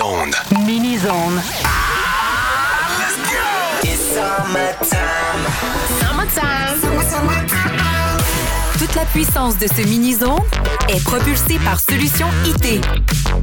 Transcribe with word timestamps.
Mini-zone. 0.00 0.30
Mini-zone. 0.64 1.42
Toute 8.78 8.94
la 8.94 9.04
puissance 9.06 9.58
de 9.58 9.66
ce 9.66 9.82
mini-zone 9.82 10.38
est 10.88 11.02
propulsée 11.02 11.58
par 11.64 11.80
Solution 11.80 12.28
IT. 12.46 12.80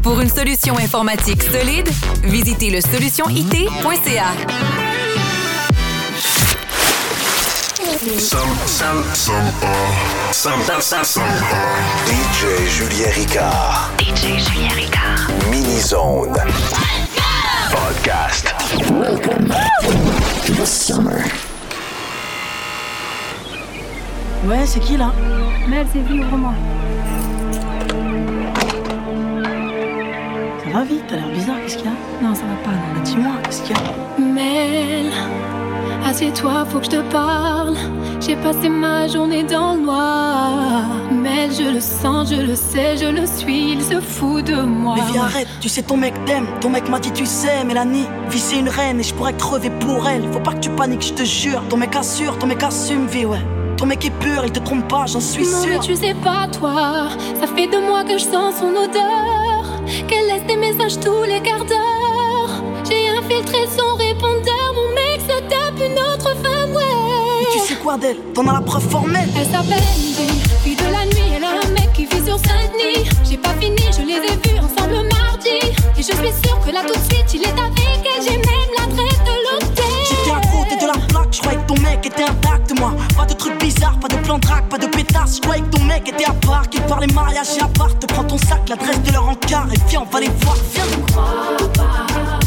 Pour 0.01 0.21
une 0.21 0.29
solution 0.29 0.77
informatique 0.77 1.43
solide, 1.43 1.89
visitez 2.23 2.69
le 2.69 2.79
solutionit.ca. 2.79 4.84
DJ 8.05 8.13
Julien 12.69 13.09
Ricard. 13.15 13.89
DJ 13.97 14.37
Julien 14.37 14.73
Ricard. 14.75 15.27
Mini-zone. 15.49 16.37
Podcast. 17.71 18.53
Ouais, 24.45 24.65
c'est 24.67 24.79
qui 24.81 24.97
là 24.97 25.11
Mel, 25.67 25.87
c'est 25.91 26.01
vie, 26.01 26.19
ouvre-moi. 26.19 26.53
Ça 30.63 30.69
va 30.71 30.83
vite, 30.83 31.05
t'as 31.07 31.15
l'air 31.15 31.29
bizarre, 31.29 31.55
qu'est-ce 31.63 31.77
qu'il 31.77 31.87
y 31.87 31.89
a 31.89 31.93
Non, 32.21 32.35
ça 32.35 32.41
va 32.43 32.55
pas, 32.63 32.69
non. 32.69 32.93
Bah, 32.93 33.01
Dis-moi, 33.03 33.31
qu'est-ce 33.45 33.63
qu'il 33.63 33.75
y 33.75 33.79
a 33.79 33.81
Mel, 34.23 35.11
assieds-toi, 36.05 36.65
faut 36.69 36.79
que 36.79 36.85
je 36.85 36.91
te 36.91 37.01
parle. 37.11 37.75
J'ai 38.21 38.35
passé 38.37 38.69
ma 38.69 39.07
journée 39.07 39.43
dans 39.43 39.73
le 39.75 39.81
noir. 39.81 40.83
Mel, 41.11 41.51
je 41.51 41.73
le 41.73 41.79
sens, 41.81 42.29
je 42.29 42.41
le 42.41 42.55
sais, 42.55 42.97
je 42.97 43.05
le 43.05 43.25
suis, 43.25 43.73
il 43.73 43.83
se 43.83 43.99
fout 43.99 44.45
de 44.45 44.55
moi. 44.61 44.95
Mais 44.97 45.11
viens, 45.11 45.23
arrête, 45.23 45.47
tu 45.59 45.69
sais, 45.69 45.81
ton 45.83 45.97
mec 45.97 46.13
t'aime. 46.25 46.47
Ton 46.61 46.69
mec 46.69 46.89
m'a 46.89 46.99
dit, 46.99 47.11
tu 47.11 47.25
sais, 47.25 47.63
Mélanie, 47.63 48.05
vie 48.29 48.39
c'est 48.39 48.57
une 48.59 48.69
reine 48.69 48.99
et 48.99 49.03
je 49.03 49.13
pourrais 49.13 49.33
crever 49.33 49.69
pour 49.69 50.07
elle. 50.07 50.23
Faut 50.31 50.39
pas 50.39 50.53
que 50.53 50.59
tu 50.59 50.69
paniques, 50.69 51.05
je 51.05 51.13
te 51.13 51.23
jure. 51.23 51.61
Ton 51.69 51.77
mec 51.77 51.95
assure, 51.95 52.37
ton 52.39 52.47
mec 52.47 52.63
assume, 52.63 53.07
vie, 53.07 53.25
ouais. 53.25 53.41
Ton 53.77 53.85
mec 53.85 54.05
est 54.05 54.17
pur, 54.19 54.43
il 54.45 54.51
te 54.51 54.59
trompe 54.59 54.87
pas, 54.87 55.05
j'en 55.05 55.19
suis 55.19 55.43
Non, 55.43 55.59
mais 55.65 55.73
sûr. 55.73 55.79
tu 55.81 55.95
sais 55.95 56.15
pas, 56.23 56.47
toi. 56.47 57.09
Ça 57.39 57.47
fait 57.47 57.67
deux 57.67 57.81
mois 57.81 58.03
que 58.03 58.17
je 58.17 58.23
sens 58.23 58.55
son 58.59 58.69
odeur. 58.69 59.65
Qu'elle 60.07 60.27
laisse 60.27 60.45
des 60.47 60.55
messages 60.55 60.99
tous 60.99 61.23
les 61.23 61.41
quarts 61.41 61.65
d'heure. 61.65 62.49
J'ai 62.89 63.09
infiltré 63.09 63.67
son 63.67 63.95
répondeur. 63.97 64.54
Une 65.95 66.13
autre 66.13 66.35
femme, 66.43 66.71
ouais. 66.73 66.83
Mais 67.39 67.47
tu 67.53 67.67
sais 67.67 67.75
quoi 67.75 67.97
d'elle 67.97 68.17
T'en 68.33 68.47
as 68.47 68.53
la 68.53 68.61
preuve 68.61 68.87
formelle. 68.89 69.29
Elle 69.37 69.45
s'appelle 69.45 69.83
Andy, 69.95 70.27
fille 70.63 70.75
de 70.75 70.83
la 70.83 71.05
nuit, 71.05 71.31
elle 71.35 71.43
a 71.43 71.49
un 71.49 71.71
mec 71.71 71.91
qui 71.93 72.05
vit 72.05 72.25
sur 72.25 72.37
Saint-Denis. 72.37 73.09
J'ai 73.29 73.37
pas 73.37 73.53
fini, 73.59 73.77
je 73.91 74.01
les 74.01 74.15
ai 74.15 74.35
vus 74.43 74.59
ensemble 74.59 75.07
mardi. 75.11 75.59
Et 75.97 76.01
je 76.01 76.03
suis 76.03 76.33
sûre 76.43 76.59
que 76.65 76.71
là 76.71 76.81
tout 76.85 76.93
de 76.99 77.13
suite, 77.13 77.33
il 77.33 77.43
est 77.43 77.47
avec 77.47 78.01
elle. 78.03 78.23
J'ai 78.23 78.37
même 78.37 78.71
l'adresse 78.77 79.19
de 79.19 79.35
J'étais 80.09 80.31
à 80.31 80.35
l'hôtel. 80.35 80.51
côté 80.51 80.75
de 80.81 80.87
la 80.87 81.07
plaque, 81.07 81.33
je 81.33 81.39
croyais 81.39 81.59
que 81.59 81.67
ton 81.67 81.81
mec 81.81 82.05
était 82.05 82.23
intact, 82.23 82.79
moi. 82.79 82.93
Pas 83.15 83.25
de 83.25 83.33
trucs 83.33 83.59
bizarres, 83.59 83.99
pas 83.99 84.07
de 84.07 84.17
plan 84.17 84.35
de 84.37 84.41
drague, 84.41 84.67
pas 84.67 84.77
de 84.77 84.87
pétasse. 84.87 85.37
Je 85.37 85.41
croyais 85.41 85.61
que 85.61 85.77
ton 85.77 85.83
mec 85.83 86.07
était 86.09 86.25
à 86.25 86.33
part, 86.33 86.69
qu'il 86.69 86.81
parlait 86.81 87.07
mariage 87.07 87.47
et 87.57 87.61
à 87.61 87.67
part. 87.67 87.97
Te 87.99 88.05
prends 88.07 88.23
ton 88.23 88.37
sac, 88.37 88.67
l'adresse 88.67 89.01
de 89.03 89.11
leur 89.11 89.27
encart 89.29 89.67
et 89.73 89.79
viens, 89.89 90.01
on 90.01 90.11
va 90.11 90.19
les 90.19 90.29
voir, 90.29 90.57
viens. 90.73 92.44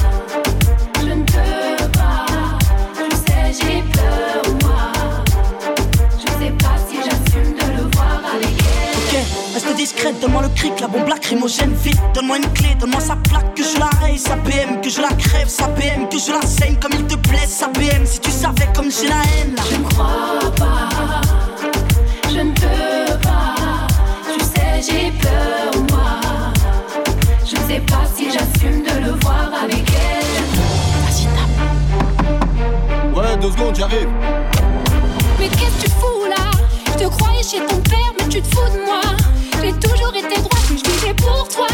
Discrète, 9.78 10.18
donne-moi 10.20 10.42
le 10.42 10.48
cric, 10.48 10.80
la 10.80 10.88
bombe 10.88 11.08
lacrymogène 11.08 11.72
vite. 11.72 12.00
Donne-moi 12.12 12.38
une 12.38 12.52
clé, 12.52 12.74
donne-moi 12.80 13.00
sa 13.00 13.14
plaque, 13.14 13.54
que 13.54 13.62
je 13.62 13.78
la 13.78 13.88
raye, 14.00 14.18
sa 14.18 14.34
BM, 14.34 14.80
que 14.82 14.90
je 14.90 15.00
la 15.00 15.10
crève, 15.10 15.48
sa 15.48 15.68
BM, 15.68 16.08
que 16.10 16.18
je 16.18 16.32
la 16.32 16.42
saigne 16.42 16.76
comme 16.82 16.92
il 16.94 17.04
te 17.04 17.14
blesse, 17.28 17.50
sa 17.50 17.68
BM. 17.68 18.04
Si 18.04 18.18
tu 18.18 18.30
savais 18.32 18.68
comme 18.74 18.90
j'ai 18.90 19.06
la 19.06 19.22
haine 19.36 19.54
là. 19.54 19.62
Je 19.70 19.76
ne 19.76 19.84
crois 19.84 20.50
pas, 20.56 20.88
je 22.28 22.40
ne 22.40 22.52
peux 22.52 23.18
pas. 23.22 23.54
Tu 24.32 24.44
sais, 24.44 24.82
j'ai 24.82 25.12
peur, 25.12 25.70
moi. 25.90 26.20
Je 27.44 27.56
sais 27.68 27.80
pas 27.80 28.04
si 28.16 28.32
j'assume 28.32 28.82
de 28.82 29.06
le 29.06 29.12
voir 29.20 29.48
avec 29.62 29.84
elle. 29.88 30.26
Ouais, 33.14 33.36
deux 33.40 33.52
secondes, 33.52 33.76
j'arrive. 33.76 34.08
Mais 35.38 35.48
qu'est-ce 35.48 35.82
que 35.82 35.86
tu 35.86 35.90
fous 35.92 36.26
là? 36.28 36.50
Je 36.86 37.04
te 37.04 37.08
croyais 37.08 37.42
chez 37.44 37.64
ton 37.64 37.80
père, 37.80 38.12
mais 38.18 38.28
tu 38.28 38.42
te 38.42 38.54
fous 38.54 38.70
de 38.72 38.84
moi. 38.84 39.00
J'ai 39.62 39.72
toujours 39.72 40.14
été 40.14 40.40
droite, 40.40 40.64
mais 40.70 40.78
je 40.78 40.90
vivais 40.90 41.14
pour 41.14 41.48
toi. 41.48 41.66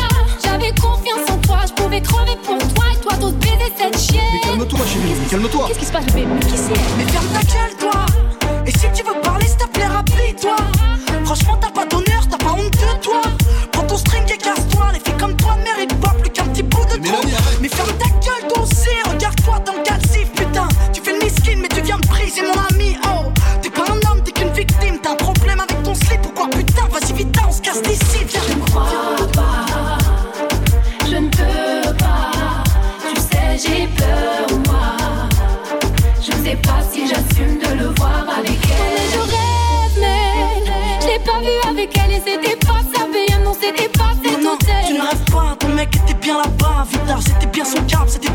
J'avais 0.42 0.70
confiance 0.72 1.30
en 1.30 1.38
toi, 1.38 1.58
je 1.66 1.72
pouvais 1.72 2.00
crever 2.00 2.36
pour 2.44 2.58
toi. 2.58 2.84
Et 2.92 3.00
toi, 3.00 3.16
d'autres 3.16 3.36
baiser 3.38 3.72
cette 3.76 3.98
chienne. 3.98 4.20
Mais 4.32 4.40
calme-toi, 4.40 4.78
chérie, 4.86 5.14
mais 5.20 5.26
calme-toi. 5.28 5.64
Qu'est-ce 5.68 5.78
qui 5.78 5.84
se 5.86 5.92
passe, 5.92 6.06
bébé? 6.06 6.26
Mais 6.26 6.40
qui 6.40 6.56
c'est? 6.56 6.72
Mais 6.98 7.04
ferme 7.12 7.26
ta 7.28 7.40
gueule, 7.42 7.76
toi 7.78 8.06
Et 8.66 8.70
si 8.70 8.86
tu 8.94 9.04
veux 9.04 9.20
parler, 9.22 9.46
s'il 9.46 9.56
te 9.58 9.68
plaît, 9.68 9.86
rapide-toi 9.86 10.56
Franchement, 11.24 11.56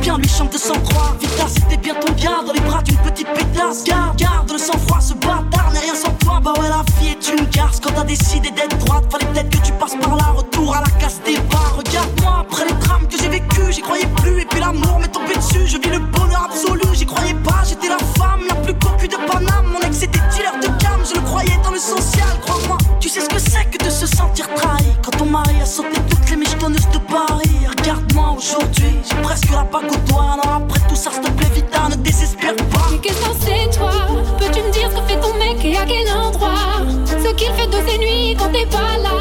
bien 0.10 0.18
lui 0.18 0.30
chante 0.30 0.52
de 0.52 0.58
sang-froid. 0.58 1.16
Vitar, 1.20 1.48
c'était 1.48 1.78
bien 1.78 1.94
ton 1.94 2.12
gars 2.14 2.42
dans 2.46 2.54
les 2.54 2.62
bras 2.62 2.82
d'une 2.82 2.98
petite 2.98 3.28
pétasse. 3.28 3.84
Garde, 3.84 4.18
garde 4.18 4.52
le 4.52 4.58
sang-froid, 4.58 5.00
ce 5.00 5.14
bâtard 5.14 5.70
n'est 5.72 5.80
rien 5.80 5.94
sans 5.94 6.12
toi. 6.24 6.40
Bah 6.44 6.54
ouais, 6.60 6.70
la 6.70 6.84
vie 7.00 7.10
est 7.10 7.30
une 7.32 7.46
garce 7.50 7.80
quand 7.80 7.92
t'as 7.94 8.06
décidé 8.06 8.50
d'être 8.50 8.78
droite. 8.80 9.04
Fallait 9.12 9.28
peut-être 9.28 9.50
que 9.50 9.66
tu 9.68 9.72
passes 9.74 9.96
par 10.02 10.16
là, 10.16 10.34
retour 10.36 10.76
à 10.76 10.82
la 10.82 10.90
casse 11.00 11.22
des 11.26 11.38
bars. 11.52 11.76
Regarde-moi, 11.78 12.38
après 12.42 12.66
les 12.66 12.74
drames 12.74 13.08
que 13.08 13.18
j'ai 13.22 13.30
vécu, 13.30 13.62
j'y 13.70 13.82
croyais 13.82 14.10
plus. 14.22 14.42
Et 14.42 14.46
puis 14.46 14.60
l'amour 14.60 15.00
m'est 15.00 15.12
tombé 15.12 15.36
dessus, 15.36 15.68
je 15.68 15.78
vis 15.78 15.92
le 15.92 16.00
bonheur 16.00 16.50
absolu. 16.50 16.82
J'y 16.94 17.06
croyais 17.06 17.36
pas, 17.36 17.62
j'étais 17.68 17.90
la 17.90 18.00
femme 18.18 18.42
la 18.48 18.56
plus 18.56 18.74
cocu 18.74 19.08
de 19.08 19.18
Paname. 19.28 19.68
Mon 19.72 19.80
ex 19.82 20.02
était 20.02 20.20
dealer 20.34 20.58
de 20.60 20.68
gamme, 20.82 21.04
je 21.08 21.16
le 21.16 21.22
croyais 21.22 21.60
dans 21.64 21.72
le 21.72 21.80
social. 21.80 22.34
Crois-moi, 22.42 22.78
tu 23.00 23.10
sais 23.10 23.22
ce 23.22 23.30
que 23.30 23.40
c'est 23.40 23.66
que 23.70 23.84
de 23.84 23.90
se 23.92 24.08
sentir 24.08 24.48
trahi. 24.56 24.92
Quand 25.04 25.12
ton 25.18 25.26
mari 25.26 25.62
a 25.62 25.66
sauté 25.66 26.00
toutes 26.10 26.30
les 26.32 26.38
michetonneuses 26.38 26.90
de 26.94 26.98
Paris. 26.98 27.68
Regarde-moi 27.78 28.36
aujourd'hui, 28.38 28.96
t'es 38.52 38.66
pas 38.66 38.98
là. 39.02 39.16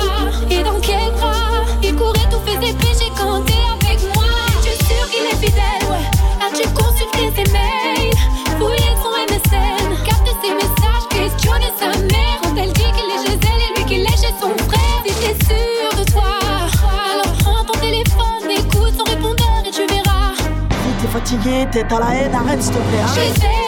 Et 0.50 0.62
dans 0.62 0.80
quel 0.80 1.12
bras 1.12 1.64
Il 1.82 1.94
courait 1.94 2.28
tout 2.30 2.40
fait 2.44 2.66
ses 2.66 2.72
péchés 2.74 3.12
quand 3.16 3.42
t'es 3.44 3.64
avec 3.80 4.02
moi. 4.14 4.24
Tu 4.62 4.68
es 4.70 4.84
sûr 4.84 5.04
qu'il 5.10 5.24
est 5.24 5.46
fidèle, 5.46 5.84
ouais. 5.90 6.06
As-tu 6.44 6.68
consulté 6.70 7.32
ses 7.36 7.52
mails 7.52 8.14
Fouillé 8.58 8.90
son 9.02 9.12
MSN 9.28 10.04
Capté 10.04 10.32
ses 10.42 10.54
messages, 10.54 11.06
questionné 11.10 11.70
sa 11.78 11.88
mère. 11.98 12.38
Quand 12.42 12.56
elle 12.56 12.72
dit 12.72 12.90
qu'il 12.96 13.08
est 13.10 13.26
chez 13.26 13.38
elle 13.42 13.62
et 13.62 13.78
lui 13.78 13.84
qu'il 13.86 14.02
est 14.02 14.18
chez 14.18 14.34
son 14.40 14.56
frère. 14.68 15.00
Si 15.06 15.14
t'es 15.14 15.44
sûr 15.44 16.04
de 16.04 16.10
toi. 16.10 16.34
Alors 17.12 17.32
prends 17.38 17.64
ton 17.64 17.78
téléphone, 17.78 18.50
écoute 18.50 18.94
son 18.96 19.04
répondeur 19.04 19.62
et 19.66 19.70
tu 19.70 19.86
verras. 19.86 20.32
T'es 21.00 21.08
fatigué, 21.08 21.66
t'es 21.70 21.94
à 21.94 22.00
la 22.00 22.14
haine, 22.14 22.34
arrête 22.34 22.62
s'il 22.62 22.72
te 22.72 22.78
plaît. 22.78 23.04
je 23.14 23.67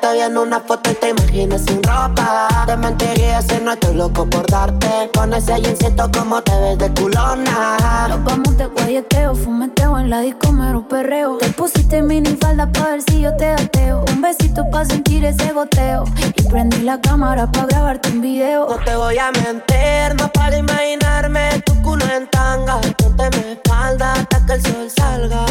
Te 0.00 0.12
vi 0.14 0.20
en 0.20 0.38
una 0.38 0.60
foto 0.60 0.90
y 0.90 0.94
te 0.94 1.10
imaginas 1.10 1.60
sin 1.66 1.82
ropa. 1.82 2.48
Te 2.64 2.74
mentiría 2.76 3.42
si 3.42 3.60
no 3.62 3.72
estoy 3.72 3.94
loco 3.94 4.24
por 4.24 4.46
darte. 4.46 5.10
Con 5.14 5.34
ese 5.34 5.60
jeansito 5.60 6.10
como 6.16 6.40
te 6.40 6.58
ves 6.58 6.78
de 6.78 6.90
culona. 6.94 8.06
Nos 8.08 8.24
vamos 8.24 8.56
de 8.56 8.64
guayeteo, 8.66 9.34
fumeteo 9.34 9.98
en 9.98 10.08
la 10.08 10.20
disco 10.20 10.52
mero 10.52 10.88
perreo. 10.88 11.36
Te 11.36 11.50
pusiste 11.50 12.00
mini 12.00 12.34
falda 12.40 12.70
pa' 12.72 12.90
ver 12.90 13.02
si 13.02 13.20
yo 13.20 13.36
te 13.36 13.52
ateo. 13.52 14.02
Un 14.14 14.22
besito 14.22 14.70
pa' 14.70 14.86
sentir 14.86 15.22
ese 15.24 15.52
goteo. 15.52 16.04
Y 16.34 16.42
prendí 16.44 16.78
la 16.78 16.98
cámara 16.98 17.50
pa' 17.52 17.66
grabarte 17.66 18.08
un 18.08 18.22
video. 18.22 18.68
No 18.70 18.78
te 18.82 18.96
voy 18.96 19.18
a 19.18 19.30
mentir, 19.32 20.14
no 20.18 20.32
para 20.32 20.56
imaginarme 20.56 21.60
tu 21.66 21.74
culo 21.82 22.06
en 22.06 22.26
tanga. 22.28 22.80
Ponte 22.96 23.28
mi 23.36 23.52
espalda 23.52 24.14
hasta 24.14 24.46
que 24.46 24.52
el 24.54 24.62
sol 24.62 24.90
salga. 24.96 25.44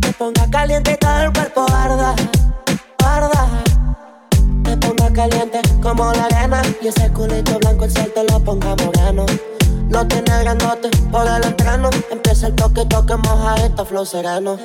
Me 0.00 0.12
ponga 0.12 0.48
caliente 0.48 0.92
y 0.92 0.96
todo 0.96 1.22
el 1.22 1.32
cuerpo 1.32 1.66
arda, 1.72 2.14
arda. 3.04 3.65
Caliente 5.16 5.62
como 5.82 6.12
la 6.12 6.26
arena. 6.26 6.60
Y 6.82 6.88
ese 6.88 7.10
culito 7.10 7.58
blanco 7.58 7.86
el 7.86 7.90
sol 7.90 8.12
te 8.14 8.22
lo 8.24 8.38
ponga 8.38 8.76
moreno. 8.76 9.24
No 9.88 10.06
tiene 10.06 10.42
grandote 10.42 10.90
por 11.10 11.26
el 11.26 11.44
entreno. 11.44 11.90
Empieza 12.10 12.48
el 12.48 12.54
toque, 12.54 12.84
toque, 12.86 13.16
moja 13.16 13.54
esto, 13.56 13.84
flow 13.84 14.04
sereno. 14.04 14.58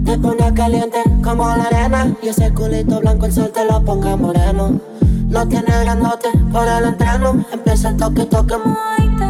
Me 0.00 0.18
pone 0.18 0.54
caliente 0.54 1.02
como 1.22 1.46
la 1.48 1.64
arena. 1.64 2.14
Y 2.22 2.28
ese 2.28 2.52
culito 2.52 3.00
blanco 3.00 3.26
el 3.26 3.32
sol 3.32 3.50
te 3.52 3.64
lo 3.64 3.82
ponga 3.84 4.16
moreno. 4.16 4.80
No 5.28 5.46
tiene 5.46 5.80
grandote 5.80 6.28
por 6.52 6.66
el 6.66 6.84
entreno. 6.84 7.44
Empieza 7.52 7.90
el 7.90 7.96
toque, 7.96 8.24
toque, 8.24 8.56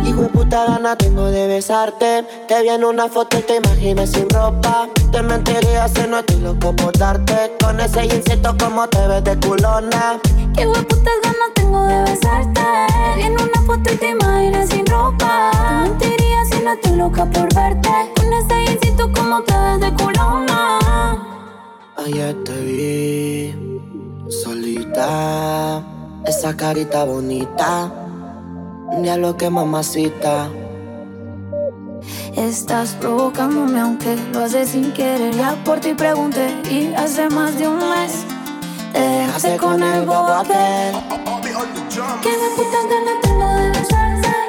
Hijo 0.05 0.23
de 0.23 0.29
puta 0.29 0.65
gana 0.67 0.97
tengo 0.97 1.27
de 1.27 1.47
besarte. 1.47 2.25
Te 2.49 2.63
vi 2.63 2.69
en 2.71 2.85
una 2.85 3.09
foto 3.09 3.39
y 3.39 3.43
te 3.43 3.57
imaginas 3.57 4.11
sin 4.11 4.29
ropa. 4.31 4.89
Te 5.13 5.23
mentiría 5.23 5.89
si 5.89 6.07
no 6.09 6.21
estoy 6.21 6.41
loco 6.41 6.75
por 6.75 6.97
darte. 6.97 7.53
Con 7.63 7.81
ese 7.81 8.09
jeansito 8.09 8.57
como 8.59 8.89
te 8.89 9.07
ves 9.07 9.25
de 9.25 9.39
culona. 9.41 10.19
Qué 10.55 10.67
putas 10.67 11.19
ganas 11.23 11.55
tengo 11.55 11.85
de 11.87 12.01
besarte. 12.03 12.61
Te 12.61 13.17
vi 13.17 13.23
en 13.23 13.33
una 13.33 13.63
foto 13.67 13.93
y 13.93 13.97
te 13.97 14.09
imaginas 14.11 14.69
sin 14.71 14.87
ropa. 14.87 15.30
Te 15.53 15.89
mentiría 15.89 16.45
si 16.51 16.65
no 16.65 16.73
estoy 16.73 16.97
loca 16.97 17.25
por 17.27 17.55
verte. 17.55 17.91
Con 18.17 18.33
ese 18.33 18.55
jeansito 18.67 19.13
como 19.13 19.43
te 19.43 19.55
ves 19.55 19.81
de 19.81 19.95
culona. 19.95 20.79
Ayer 21.97 22.45
te 22.45 22.61
vi 22.61 24.31
solita, 24.31 25.83
esa 26.27 26.57
carita 26.57 27.05
bonita, 27.05 27.93
lo 29.19 29.37
que 29.37 29.51
mamacita. 29.51 30.49
Estás 32.37 32.95
provocándome 32.95 33.81
aunque 33.81 34.17
lo 34.33 34.45
haces 34.45 34.71
sin 34.71 34.93
querer. 34.93 35.35
Ya 35.35 35.57
por 35.65 35.81
ti 35.81 35.95
pregunté 35.95 36.55
y 36.71 36.95
hace 36.95 37.29
más 37.29 37.59
de 37.59 37.69
un 37.69 37.79
mes 37.79 38.25
te 38.93 39.01
dejaste 39.01 39.57
con 39.57 39.83
el 39.83 40.07
bobo 40.07 40.33
aquel. 40.33 40.95
Que 42.23 42.31
me 42.31 42.49
puta 42.57 42.81
gana 42.89 43.21
tengo 43.23 43.47
de 43.47 43.69
besarte. 43.69 44.40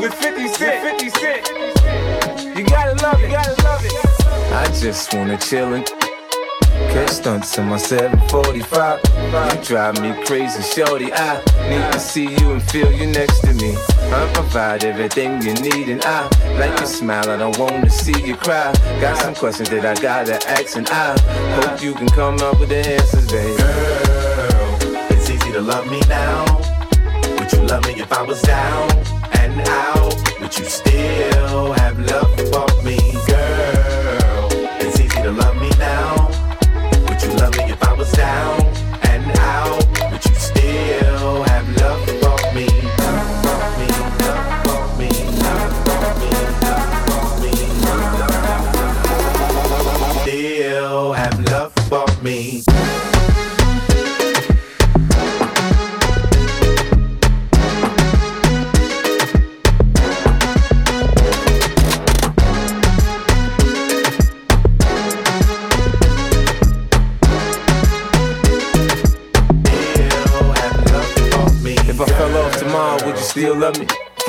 With 0.00 0.14
50 0.14 0.48
Cent, 0.48 0.98
50 0.98 1.10
Cent. 1.10 2.56
You 2.56 2.64
gotta 2.64 2.94
love 3.04 3.20
it, 3.20 3.26
you 3.26 3.30
gotta 3.30 3.62
love 3.62 3.84
it. 3.84 3.92
I 4.52 4.66
just 4.80 5.12
wanna 5.12 5.36
chillin'. 5.36 5.86
Catch 6.92 7.10
stunts 7.10 7.58
in 7.58 7.68
my 7.68 7.76
745. 7.76 9.00
You 9.52 9.64
drive 9.64 10.00
me 10.00 10.14
crazy, 10.24 10.62
shorty. 10.62 11.12
I 11.12 11.36
need 11.68 11.92
to 11.92 12.00
see 12.00 12.28
you 12.38 12.52
and 12.52 12.62
feel 12.62 12.90
you 12.90 13.06
next 13.08 13.40
to 13.40 13.52
me. 13.54 13.76
I 14.12 14.30
provide 14.32 14.84
everything 14.84 15.42
you 15.42 15.52
need, 15.54 15.88
and 15.88 16.02
I 16.04 16.22
like 16.58 16.78
your 16.78 16.88
smile. 16.88 17.28
I 17.28 17.36
don't 17.36 17.58
wanna 17.58 17.90
see 17.90 18.18
you 18.24 18.36
cry. 18.36 18.72
Got 19.00 19.18
some 19.18 19.34
questions 19.34 19.68
that 19.68 19.84
I 19.84 20.00
gotta 20.00 20.36
ask, 20.48 20.76
and 20.76 20.88
I 20.88 21.18
hope 21.60 21.82
you 21.82 21.92
can 21.94 22.08
come 22.08 22.40
up 22.40 22.58
with 22.58 22.70
the 22.70 22.78
answers, 22.78 23.30
baby. 23.30 23.56
Girl, 23.58 24.78
it's 25.10 25.28
easy 25.28 25.52
to 25.52 25.60
love 25.60 25.86
me 25.90 26.00
now. 26.08 26.44
Would 27.38 27.52
you 27.52 27.60
love 27.66 27.84
me 27.86 28.00
if 28.00 28.10
I 28.12 28.22
was 28.22 28.40
down 28.42 29.19
and 29.50 29.68
out? 29.68 30.40
Would 30.40 30.58
you 30.58 30.64
still 30.64 31.72
have 31.72 31.98
love 31.98 32.34
for 32.50 32.66
me, 32.84 32.98
girl? 33.26 34.48
It's 34.80 35.00
easy 35.00 35.22
to 35.22 35.32
love 35.32 35.56
me 35.56 35.70
now. 35.78 36.28
Would 37.08 37.22
you 37.22 37.30
love 37.34 37.56
me 37.56 37.64
if 37.64 37.82
I 37.82 37.89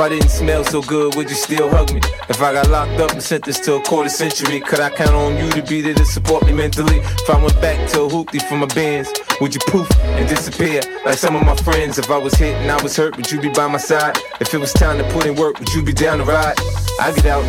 I 0.02 0.10
didn't 0.10 0.30
smell 0.30 0.64
so 0.64 0.82
good, 0.82 1.14
would 1.14 1.30
you 1.30 1.36
still 1.36 1.70
hug 1.70 1.94
me? 1.94 2.02
If 2.28 2.42
I 2.42 2.54
got 2.54 2.68
locked 2.70 3.00
up 3.00 3.12
and 3.12 3.22
sentenced 3.22 3.64
to 3.66 3.76
a 3.76 3.82
quarter 3.84 4.10
century, 4.10 4.60
could 4.60 4.80
I 4.80 4.90
count 4.90 5.12
on 5.12 5.38
you 5.38 5.52
to 5.52 5.62
be 5.62 5.82
there 5.82 5.94
to 5.94 6.06
support 6.06 6.44
me 6.44 6.54
mentally? 6.54 6.98
If 6.98 7.30
I 7.30 7.40
went 7.40 7.62
back 7.62 7.88
to 7.92 8.02
a 8.02 8.10
hoopty 8.10 8.42
for 8.42 8.56
my 8.56 8.66
bands, 8.66 9.14
would 9.40 9.54
you 9.54 9.60
poof 9.68 9.88
and 10.00 10.28
disappear 10.28 10.82
like 11.06 11.20
some 11.20 11.36
of 11.36 11.46
my 11.46 11.56
friends? 11.58 12.00
If 12.00 12.10
I 12.10 12.18
was 12.18 12.34
hit 12.34 12.56
and 12.56 12.72
I 12.72 12.82
was 12.82 12.98
hurt, 12.98 13.16
would 13.16 13.32
you 13.32 13.40
be 13.40 13.50
by 13.50 13.68
my 13.68 13.78
side? 13.78 14.18
If 14.40 14.52
it 14.56 14.58
was 14.58 14.74
time 14.74 14.98
to 14.98 15.04
put 15.14 15.28
in 15.28 15.36
work, 15.36 15.60
would 15.60 15.72
you 15.72 15.84
be 15.84 15.94
down 15.94 16.18
to 16.18 16.24
ride? 16.24 16.56
I 17.00 17.14
get 17.16 17.28
out, 17.28 17.46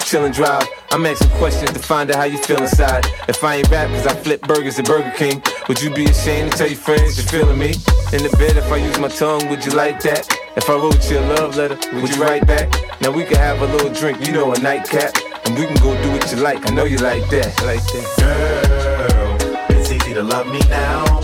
chill 0.00 0.24
and 0.24 0.34
drive. 0.34 0.66
I'm 0.90 1.06
asking 1.06 1.30
questions 1.38 1.70
to 1.70 1.78
find 1.78 2.10
out 2.10 2.16
how 2.16 2.24
you 2.24 2.38
feel 2.38 2.60
inside. 2.60 3.06
If 3.28 3.44
I 3.44 3.56
ain't 3.56 3.70
rap 3.70 3.88
cause 3.88 4.08
I 4.08 4.14
flip 4.16 4.40
burgers 4.42 4.80
at 4.80 4.86
Burger 4.86 5.12
King, 5.16 5.40
would 5.68 5.80
you 5.80 5.94
be 5.94 6.06
ashamed 6.06 6.50
to 6.50 6.58
tell 6.58 6.66
your 6.66 6.76
friends 6.76 7.18
you're 7.18 7.26
feeling 7.28 7.58
me? 7.58 7.74
In 8.12 8.24
the 8.24 8.34
bed, 8.36 8.56
if 8.56 8.72
I 8.72 8.78
use 8.78 8.98
my 8.98 9.06
tongue, 9.06 9.48
would 9.48 9.64
you 9.64 9.70
like 9.70 10.00
that? 10.00 10.41
If 10.54 10.68
I 10.68 10.74
wrote 10.74 11.10
you 11.10 11.18
a 11.18 11.24
love 11.34 11.56
letter, 11.56 11.78
would 11.94 12.14
you 12.14 12.22
write 12.22 12.46
back? 12.46 12.70
Now 13.00 13.10
we 13.10 13.24
can 13.24 13.36
have 13.36 13.62
a 13.62 13.66
little 13.66 13.90
drink, 13.90 14.26
you 14.26 14.32
know, 14.32 14.52
a 14.52 14.58
nightcap. 14.60 15.16
And 15.46 15.58
we 15.58 15.64
can 15.64 15.76
go 15.76 16.00
do 16.02 16.10
what 16.12 16.30
you 16.30 16.38
like, 16.38 16.70
I 16.70 16.74
know 16.74 16.84
you 16.84 16.98
like 16.98 17.26
that, 17.30 17.58
like 17.64 17.82
that. 17.82 19.38
Girl, 19.40 19.76
it's 19.76 19.90
easy 19.90 20.12
to 20.12 20.22
love 20.22 20.46
me 20.46 20.60
now. 20.68 21.20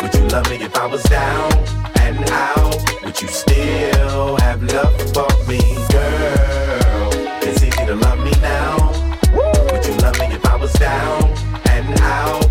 Would 0.00 0.14
you 0.14 0.28
love 0.28 0.48
me 0.50 0.56
if 0.62 0.76
I 0.76 0.86
was 0.86 1.02
down 1.04 1.52
and 1.98 2.30
out? 2.30 2.76
Would 3.02 3.20
you 3.20 3.28
still 3.28 4.36
have 4.36 4.62
love 4.62 4.96
for 5.12 5.28
me, 5.48 5.60
girl? 5.90 7.10
It's 7.42 7.60
easy 7.60 7.86
to 7.86 7.96
love 7.96 8.20
me 8.20 8.32
now. 8.40 8.92
Would 9.72 9.84
you 9.84 9.96
love 9.96 10.16
me 10.20 10.26
if 10.26 10.46
I 10.46 10.54
was 10.56 10.72
down 10.74 11.24
and 11.70 12.00
out? 12.00 12.43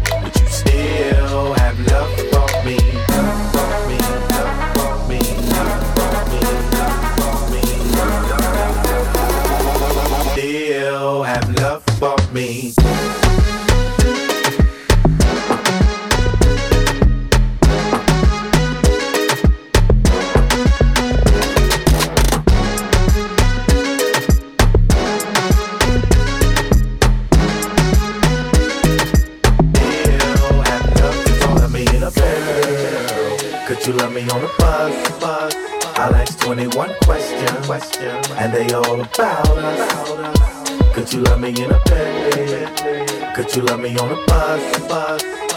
Questions, 37.63 38.27
and 38.31 38.53
they 38.53 38.71
all 38.73 39.01
about 39.01 39.47
us. 39.57 40.69
Could 40.93 41.11
you 41.13 41.21
love 41.21 41.39
me 41.39 41.49
in 41.49 41.71
a 41.71 41.79
Bentley? 41.85 43.33
Could 43.35 43.55
you 43.55 43.61
love 43.63 43.79
me 43.79 43.97
on 43.97 44.11
a 44.11 44.15
bus? 44.27 44.61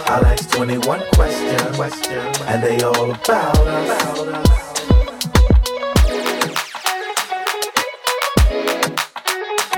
I'll 0.09 0.25
ask 0.25 0.49
21 0.51 1.01
questions, 1.13 1.79
and 2.47 2.63
they 2.63 2.81
all 2.83 3.11
about 3.11 3.59
us. 3.59 4.03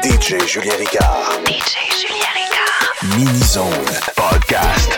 DJ 0.02 0.46
Julien 0.46 0.76
Ricard. 0.76 1.44
DJ 1.46 1.76
Julien 2.00 2.32
Ricard. 2.36 3.16
Mini 3.16 3.38
Zone 3.38 3.86
Podcast. 4.16 4.88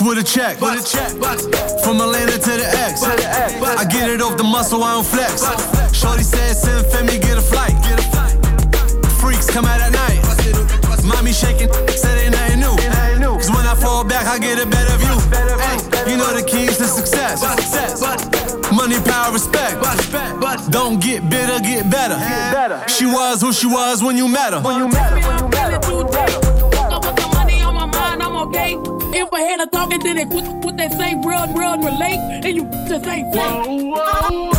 Need 0.00 0.08
with 0.08 0.18
a 0.18 0.24
check. 0.24 0.60
With 0.60 0.80
a 0.80 0.84
check, 0.84 1.18
bust, 1.20 1.52
From 1.84 2.00
Atlanta 2.00 2.32
to 2.32 2.50
the 2.50 2.68
X. 2.88 3.00
To 3.00 3.10
the 3.10 3.28
X. 3.28 3.54
I 3.62 3.84
get 3.84 4.10
it 4.10 4.20
off 4.20 4.36
the 4.36 4.44
muscle, 4.44 4.82
I 4.82 4.94
don't 4.94 5.06
flex. 5.06 5.42
Shorty 5.96 6.22
said, 6.22 6.54
send 6.54 6.86
Femi, 6.86 7.20
get 7.20 7.38
a 7.38 7.40
flight. 7.40 7.72
Get 7.82 8.00
a 8.00 8.06
flight. 8.10 8.34
Freaks 9.20 9.50
come 9.50 9.64
out 9.64 9.80
at 9.80 9.92
night. 9.92 10.22
Mommy 11.04 11.32
shaking, 11.32 11.68
said 11.88 12.18
ain't 12.18 12.32
nothing 12.32 12.60
new. 12.60 13.36
Cause 13.36 13.50
when 13.50 13.66
I 13.66 13.74
fall 13.74 14.04
back, 14.04 14.26
I 14.26 14.38
get 14.38 14.58
a 14.58 14.66
better 14.66 14.96
view. 14.98 15.16
Ay, 15.32 15.78
you 16.10 16.16
know 16.16 16.32
the 16.34 16.42
keys 16.42 16.78
to 16.78 16.84
success. 16.84 17.42
Money, 18.72 18.98
power, 19.00 19.32
respect. 19.32 19.80
Don't 20.70 21.00
get 21.00 21.30
bitter, 21.30 21.60
get 21.60 21.88
better. 21.90 22.18
She 22.88 23.06
was 23.06 23.40
who 23.40 23.52
she 23.52 23.66
was 23.66 24.02
when 24.02 24.16
you 24.16 24.28
met 24.28 24.52
her. 24.52 24.62
If 29.18 29.32
I 29.32 29.40
had 29.40 29.60
a 29.60 29.66
talking, 29.66 30.00
then 30.00 30.16
they 30.16 30.26
put, 30.26 30.44
put 30.60 30.76
that 30.76 30.92
same 30.92 31.22
real, 31.22 31.46
real 31.54 31.78
relate, 31.78 32.18
and 32.44 32.54
you 32.54 32.64
just 32.86 33.06
ain't 33.06 33.32
fake. 33.32 34.52
They 34.52 34.55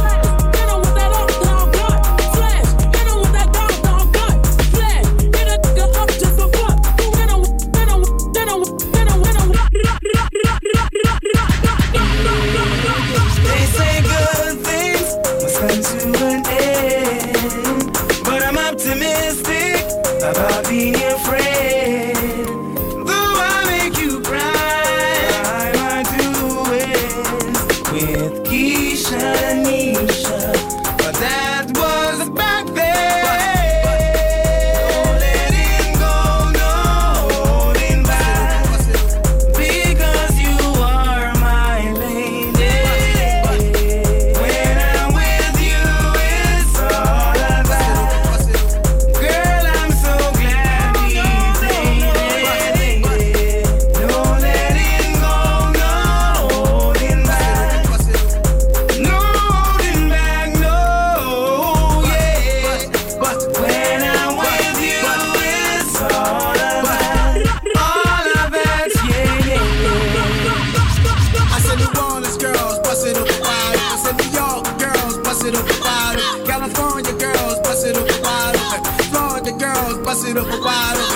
bust 80.08 80.26
it 80.26 80.38
up 80.38 80.48
wide. 80.64 81.07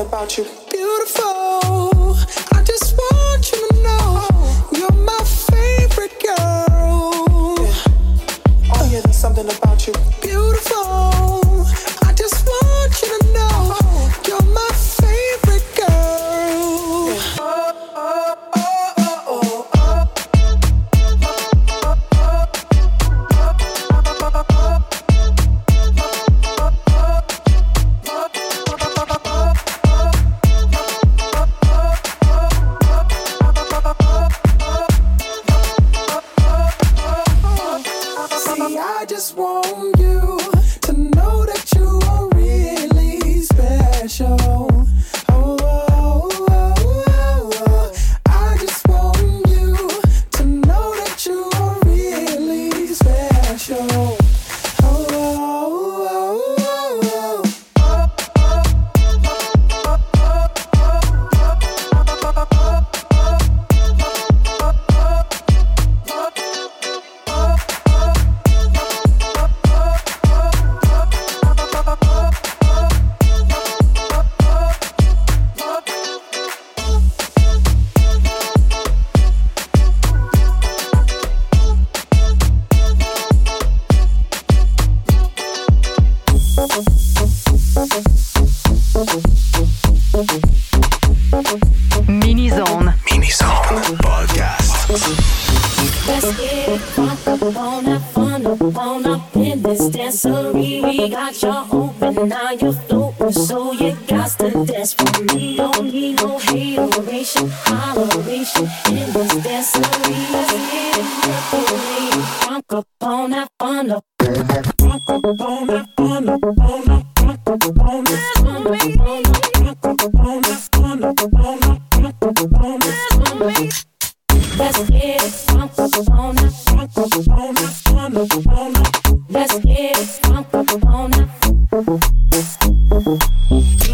About 0.00 0.36
you. 0.38 0.65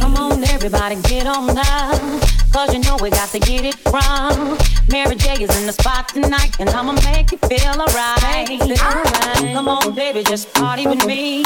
Come 0.01 0.17
on, 0.17 0.45
everybody, 0.45 0.97
get 1.03 1.27
on 1.27 1.55
now. 1.55 2.21
Cause 2.53 2.73
you 2.75 2.81
know 2.81 2.97
we 3.01 3.11
got 3.11 3.29
to 3.31 3.39
get 3.39 3.65
it 3.65 3.77
wrong. 3.87 4.62
Is 5.43 5.51
in 5.59 5.67
the 5.67 5.73
spot 5.73 6.07
tonight, 6.07 6.61
and 6.61 6.71
I'ma 6.71 6.93
make 6.93 7.33
you 7.33 7.39
feel 7.39 7.75
alright. 7.75 8.47
Come 9.53 9.67
on, 9.67 9.93
baby, 9.93 10.23
just 10.23 10.55
party 10.55 10.87
with 10.87 11.05
me. 11.05 11.43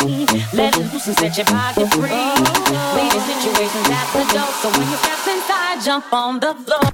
Let 0.53 0.77
it 0.77 0.93
loose 0.93 1.07
and 1.07 1.17
set 1.17 1.39
your 1.39 1.47
body 1.47 1.87
free. 1.87 2.11
Oh. 2.13 2.93
Leave 2.95 3.15
your 3.15 3.23
situations 3.23 3.89
at 3.89 4.07
the 4.13 4.25
door, 4.35 4.53
so 4.61 4.69
when 4.77 4.87
you 4.91 4.97
step 4.99 5.27
inside, 5.35 5.81
jump 5.83 6.13
on 6.13 6.41
the 6.41 6.53
floor. 6.67 6.93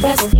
Let's 0.00 0.22
get 0.22 0.34
it 0.34 0.37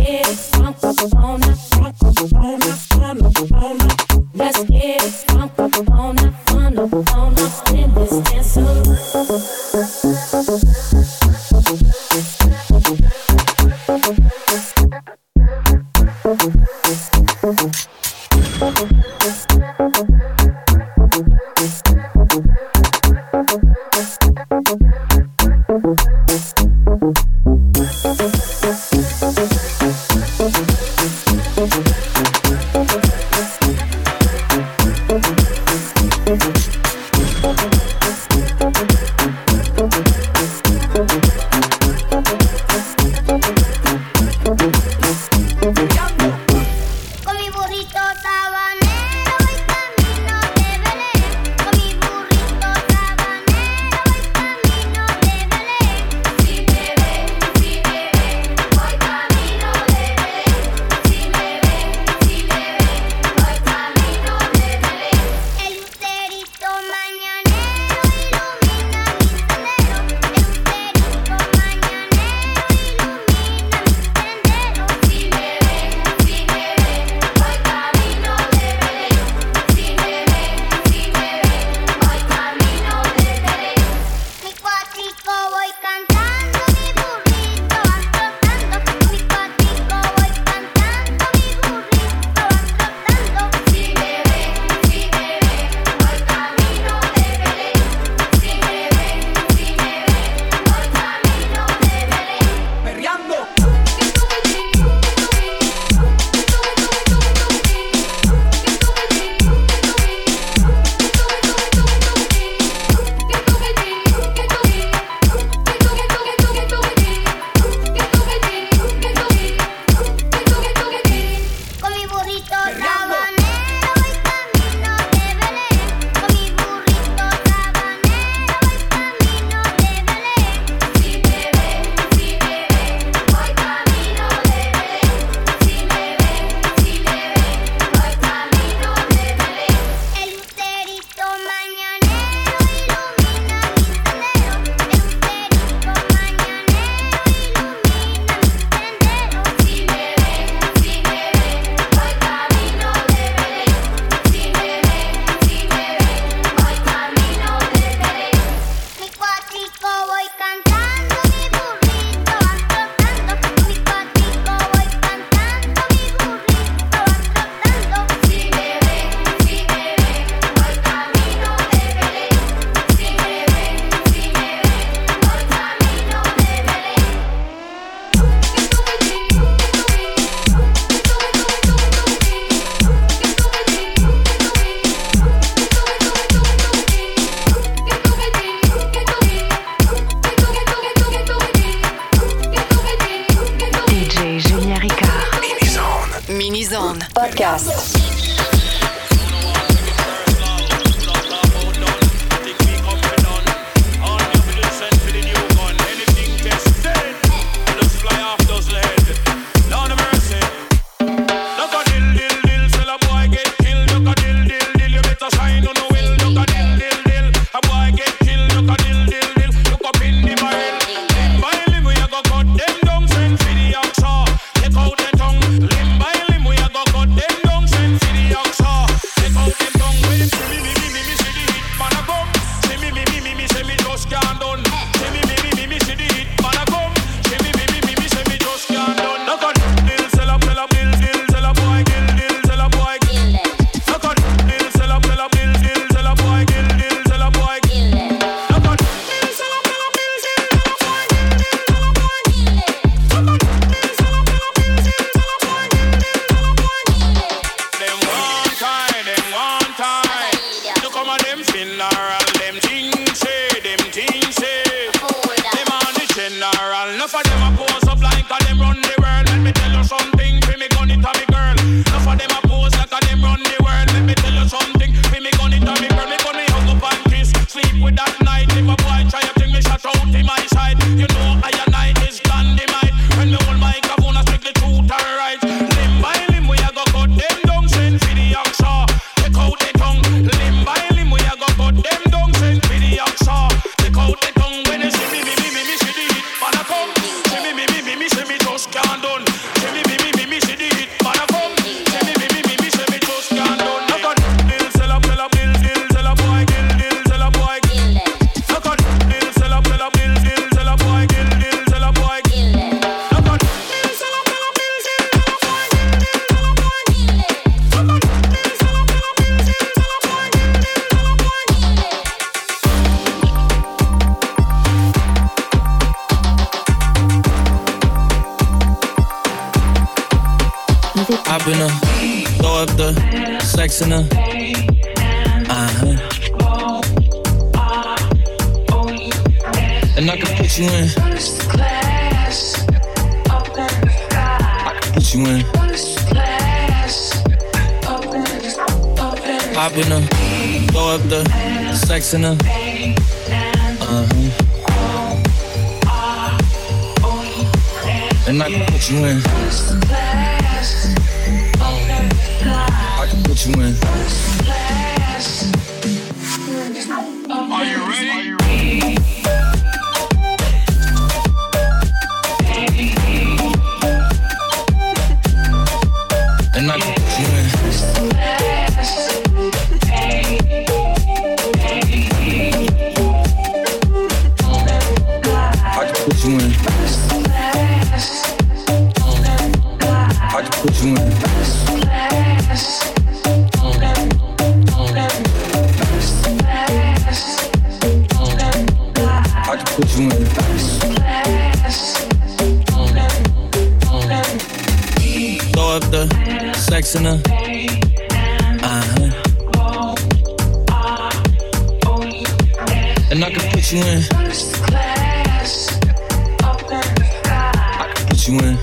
you 418.29 418.39
in. 418.39 418.57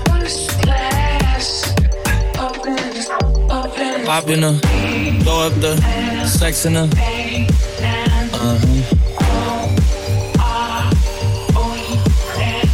Pop 4.05 4.29
in 4.29 4.41
her, 4.41 4.57
throw 5.23 5.39
up 5.41 5.53
the 5.59 5.75
sex 6.25 6.65
in 6.65 6.75
her. 6.75 6.89
Uh-huh. 8.33 8.83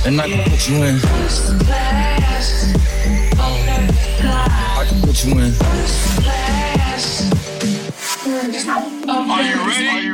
And 0.06 0.22
I 0.22 0.28
can 0.30 0.44
put 0.52 0.70
you 0.70 0.84
in. 0.84 1.00
I 4.78 4.86
can 4.88 5.02
put 5.02 5.26
you 5.26 5.40
in. 5.40 5.54
Are 9.10 9.42
you 9.42 9.58
ready? 9.68 10.13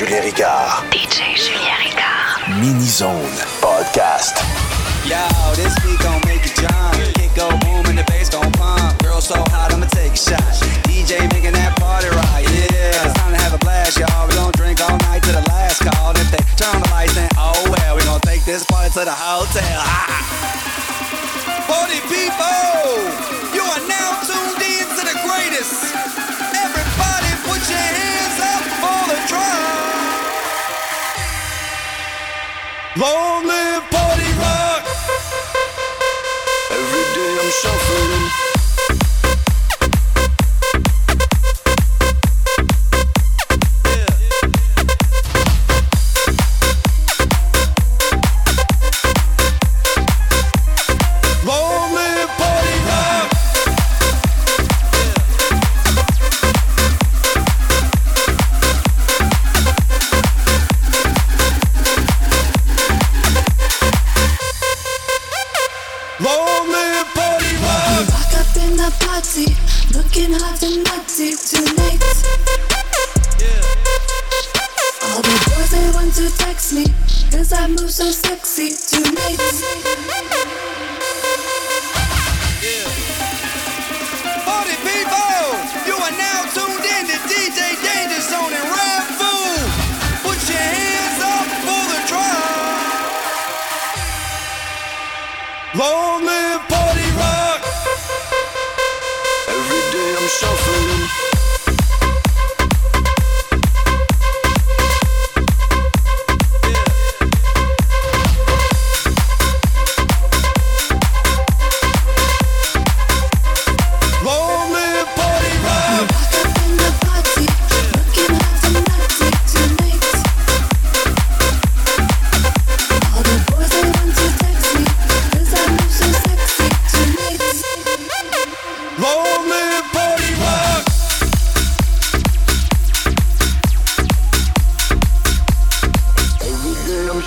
Julien 0.00 0.22
Ricard. 0.24 0.88
DJ 0.88 1.36
Julien 1.36 1.76
Ricard. 1.76 2.56
Mini 2.56 2.88
Zone 2.88 3.36
Podcast. 3.60 4.32
Yo, 5.04 5.20
this 5.60 5.76
beat 5.84 6.00
gon' 6.00 6.16
make 6.24 6.40
you 6.40 6.56
jump. 6.56 6.96
Kick 7.20 7.28
go 7.36 7.52
boom 7.60 7.84
and 7.84 8.00
the 8.00 8.04
bass 8.08 8.30
gon' 8.30 8.50
pump. 8.52 8.96
Girl 9.04 9.20
so 9.20 9.36
hot, 9.52 9.68
I'ma 9.76 9.84
take 9.92 10.16
a 10.16 10.16
shot. 10.16 10.40
DJ 10.88 11.20
making 11.36 11.52
that 11.52 11.76
party 11.76 12.08
right, 12.16 12.48
yeah. 12.48 13.04
It's 13.04 13.12
time 13.20 13.36
to 13.36 13.40
have 13.44 13.52
a 13.52 13.60
blast, 13.60 14.00
y'all. 14.00 14.24
We 14.24 14.32
gon' 14.40 14.56
drink 14.56 14.80
all 14.80 14.96
night 15.04 15.20
to 15.28 15.32
the 15.36 15.44
last 15.52 15.84
call. 15.84 16.16
If 16.16 16.32
they 16.32 16.40
turn 16.56 16.80
the 16.80 16.88
lights, 16.96 17.12
then 17.12 17.28
oh 17.36 17.60
well. 17.68 18.00
We 18.00 18.02
gon' 18.08 18.24
take 18.24 18.40
this 18.48 18.64
party 18.64 18.88
to 18.96 19.04
the 19.04 19.12
hotel. 19.12 19.84
Party 21.68 22.00
people, 22.08 23.04
you 23.52 23.60
are 23.68 23.84
now 23.84 24.16
tuned 24.24 24.64
in 24.64 24.88
to 24.96 25.02
the 25.04 25.16
greatest. 25.28 25.92
Long 32.96 33.46
live 33.46 33.88
party 33.90 34.30
rock. 34.38 34.84
Every 36.70 37.14
day 37.14 37.38
I'm 37.40 37.50
shuffling. 37.50 38.39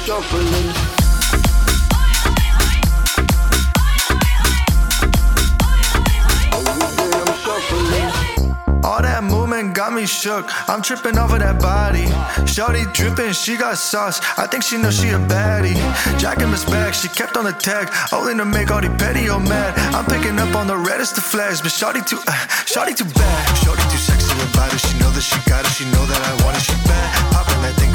Shuffling. 0.06 0.94
All 8.84 9.02
that 9.02 9.24
movement 9.24 9.74
got 9.74 9.94
me 9.94 10.06
shook. 10.06 10.46
I'm 10.68 10.82
tripping 10.82 11.18
over 11.18 11.40
that 11.40 11.58
body. 11.62 12.06
Shorty 12.46 12.84
dripping, 12.92 13.32
she 13.32 13.56
got 13.56 13.78
sauce. 13.78 14.20
I 14.38 14.46
think 14.46 14.64
she 14.64 14.78
knows 14.78 15.00
she 15.00 15.10
a 15.10 15.20
baddie. 15.20 15.80
Jacking 16.20 16.52
Miss 16.52 16.66
back, 16.66 16.94
she 16.94 17.08
kept 17.08 17.38
on 17.38 17.46
the 17.46 17.54
tag. 17.54 17.88
Only 18.12 18.36
to 18.36 18.46
make 18.46 18.72
all 18.72 18.82
the 18.82 18.90
petty 19.00 19.30
oh 19.30 19.40
mad. 19.40 19.72
I'm 19.96 20.06
picking 20.06 20.38
up 20.38 20.54
on 20.56 20.68
the 20.68 20.78
reddest 20.78 21.18
of 21.18 21.24
flags, 21.24 21.62
but 21.62 21.72
Shorty 21.72 22.02
too, 22.02 22.20
uh, 22.28 22.36
Shorty 22.66 22.94
too 22.94 23.06
bad. 23.06 23.58
Shorty 23.64 23.84
too 23.84 23.98
sexy 23.98 24.34
about 24.52 24.74
it. 24.74 24.80
She 24.80 25.00
know 25.00 25.10
that 25.12 25.24
she 25.24 25.40
got 25.50 25.64
it. 25.64 25.72
She 25.72 25.86
know 25.86 26.06
that 26.06 26.22
I 26.28 26.44
want 26.44 26.58
it. 26.58 26.64
She 26.64 26.76
bad. 26.84 27.08
Popping 27.32 27.62
that 27.64 27.76
thing 27.80 27.94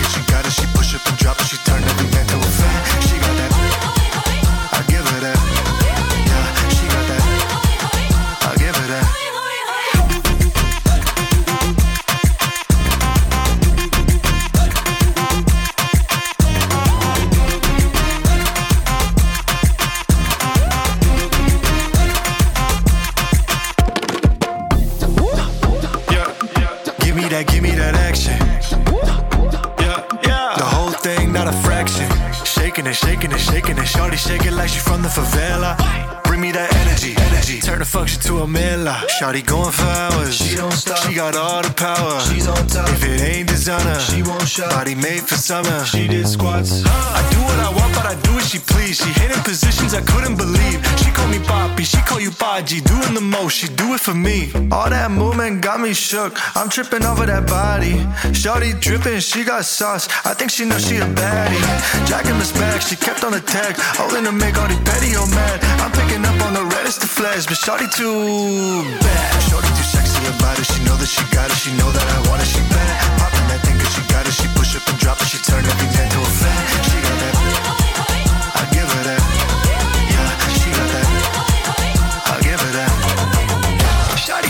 Shorty 39.19 39.43
going 39.43 39.73
for 39.73 39.83
hours. 39.83 40.37
She 40.37 40.55
don't 40.55 40.71
stop. 40.71 40.99
She 40.99 41.13
got 41.13 41.35
all 41.35 41.61
the 41.61 41.75
power. 41.75 42.21
She's 42.21 42.47
on 42.47 42.69
top. 42.69 42.89
If 42.91 43.03
it 43.05 43.21
ain't 43.21 43.49
designer, 43.49 43.99
she 43.99 44.23
won't 44.23 44.47
shop. 44.47 44.71
Body 44.71 44.95
made 44.95 45.23
for 45.27 45.35
summer. 45.35 45.85
She 45.87 46.07
did 46.07 46.29
squats. 46.29 46.85
I 46.87 47.29
do 47.33 47.43
what 47.43 47.59
I 47.59 47.69
want, 47.71 47.78
but 47.99 48.07
I 48.07 48.15
do 48.23 48.31
what 48.39 48.47
she 48.47 48.59
please. 48.63 49.03
She 49.03 49.11
hit 49.21 49.35
in 49.35 49.41
positions 49.43 49.93
I 49.93 50.03
couldn't 50.11 50.37
believe. 50.39 50.79
She 51.03 51.11
call 51.11 51.27
me 51.27 51.39
Papi, 51.51 51.83
she 51.83 51.99
call 52.07 52.21
you 52.21 52.31
Baji. 52.31 52.79
Doing 52.81 53.15
the 53.19 53.27
most, 53.35 53.59
she 53.59 53.67
do 53.67 53.95
it 53.95 54.01
for 54.07 54.15
me. 54.15 54.39
All 54.71 54.89
that 54.89 55.11
movement 55.11 55.63
got 55.67 55.81
me 55.81 55.93
shook. 55.93 56.39
I'm 56.55 56.69
tripping 56.71 57.05
over 57.05 57.27
that 57.27 57.45
body. 57.51 57.99
Shorty 58.33 58.73
dripping, 58.79 59.19
she 59.19 59.43
got 59.43 59.65
sauce. 59.65 60.07
I 60.25 60.33
think 60.39 60.51
she 60.55 60.65
knows 60.65 60.87
she 60.87 60.97
a 61.03 61.09
baddie. 61.19 61.63
Jacking 62.07 62.39
Miss 62.39 62.53
back, 62.53 62.81
she 62.81 62.95
kept 62.95 63.25
on 63.27 63.33
the 63.33 63.43
tag. 63.43 63.75
Holding 63.99 64.25
to 64.25 64.33
make 64.33 64.55
all 64.61 64.71
the 64.71 64.79
petty 64.87 65.11
oh 65.19 65.27
mad. 65.35 65.59
I'm 65.83 65.91
picking 65.91 66.23
up 66.23 66.39
on 66.47 66.55
the 66.55 66.65
reddest 66.77 67.03
of 67.03 67.11
flags, 67.11 67.47
but 67.51 67.59
Shorty 67.59 67.89
too 67.99 68.87
bad. 69.03 69.29
Shorty 69.51 69.71
too 69.75 69.89
sexy 69.95 70.23
about 70.39 70.55
it. 70.55 70.67
She 70.71 70.79
know 70.87 70.95
that 71.03 71.11
she 71.11 71.25
got 71.35 71.51
it. 71.51 71.59
She 71.59 71.75
know 71.75 71.91
that 71.91 72.07
I 72.07 72.19
want 72.31 72.43
it. 72.43 72.49
She 72.55 72.63
bad. 72.71 72.95
Popping 73.19 73.47
that 73.51 73.61
thing 73.67 73.77
'cause 73.79 73.93
she 73.95 74.03
got 74.15 74.23
it. 74.31 74.35
She 74.39 74.47
push 74.55 74.77
up 74.79 74.87
and 74.87 74.99
drop 75.03 75.19
it. 75.19 75.27
She 75.27 75.39
turn 75.43 75.67
every 75.67 75.89
man 75.95 76.09
to 76.15 76.21
a 76.23 76.31
fan. 76.41 76.63
She 76.91 76.98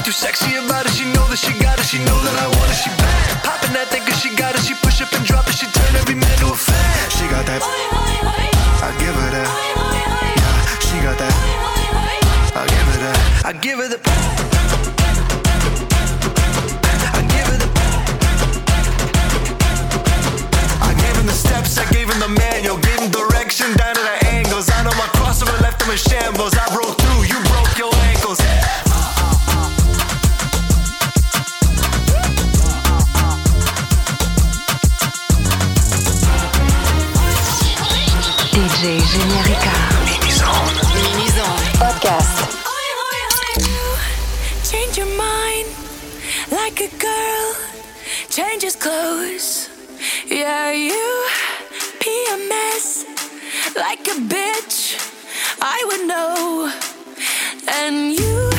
too 0.09 0.13
sexy 0.13 0.57
about 0.57 0.87
it. 0.87 0.93
She 0.97 1.05
know 1.13 1.27
that 1.29 1.37
she 1.37 1.53
got 1.61 1.77
it. 1.79 1.85
She 1.85 1.99
know 1.99 2.19
that 2.25 2.37
I 2.41 2.49
want 2.57 2.69
it. 2.73 2.79
She 2.81 2.89
bad. 2.97 3.45
Popping 3.45 3.75
that 3.77 3.93
thing 3.93 4.01
'cause 4.07 4.17
she 4.17 4.31
got 4.35 4.57
it. 4.57 4.63
She 4.65 4.73
push 4.81 5.03
up 5.05 5.13
and 5.13 5.25
drop 5.27 5.47
it. 5.51 5.55
She 5.61 5.67
turn 5.67 5.93
every 6.01 6.15
man 6.15 6.35
to 6.41 6.47
a 6.49 6.57
fan. 6.57 7.11
She 7.17 7.25
got 7.29 7.45
that. 7.45 7.61
I 7.61 8.91
give 9.03 9.15
her 9.21 9.31
that. 9.37 9.49
Yeah, 10.41 10.87
she 10.89 10.97
got 11.05 11.17
that. 11.21 11.35
I 12.57 12.65
give 12.73 12.87
her 12.93 12.99
that. 13.05 13.19
I 13.51 13.53
give 13.65 13.79
her 13.83 13.89
the. 13.93 13.99
I 17.19 17.23
give 17.35 17.47
her 17.53 17.59
the. 17.63 17.69
I 20.89 20.93
gave 21.03 21.17
him 21.21 21.27
the 21.27 21.39
steps, 21.45 21.77
I 21.77 21.85
gave 21.93 22.09
him 22.09 22.21
the 22.27 22.33
manual, 22.45 22.79
gave 22.79 22.99
him 23.03 23.11
direction 23.11 23.77
down 23.77 23.95
to 23.99 24.03
the 24.11 24.17
angles. 24.37 24.71
I 24.71 24.79
know 24.85 24.95
my 25.05 25.09
crossover 25.19 25.61
left 25.61 25.83
him 25.83 25.91
in 25.91 25.99
shambles. 25.99 26.55
I 26.57 26.67
broke 26.73 26.98
Generica. 38.79 39.75
Podcast. 41.81 42.39
Change 44.71 44.97
your 44.99 45.07
mind 45.19 45.67
like 46.53 46.81
a 46.81 46.89
girl 46.97 47.55
changes 48.31 48.77
clothes. 48.77 49.69
Yeah, 50.29 50.71
you 50.71 51.27
be 51.99 52.27
a 52.31 52.39
mess 52.49 53.05
like 53.75 54.07
a 54.07 54.17
bitch. 54.33 54.95
I 55.61 55.85
would 55.89 56.07
know. 56.07 56.71
And 57.67 58.13
you. 58.17 58.58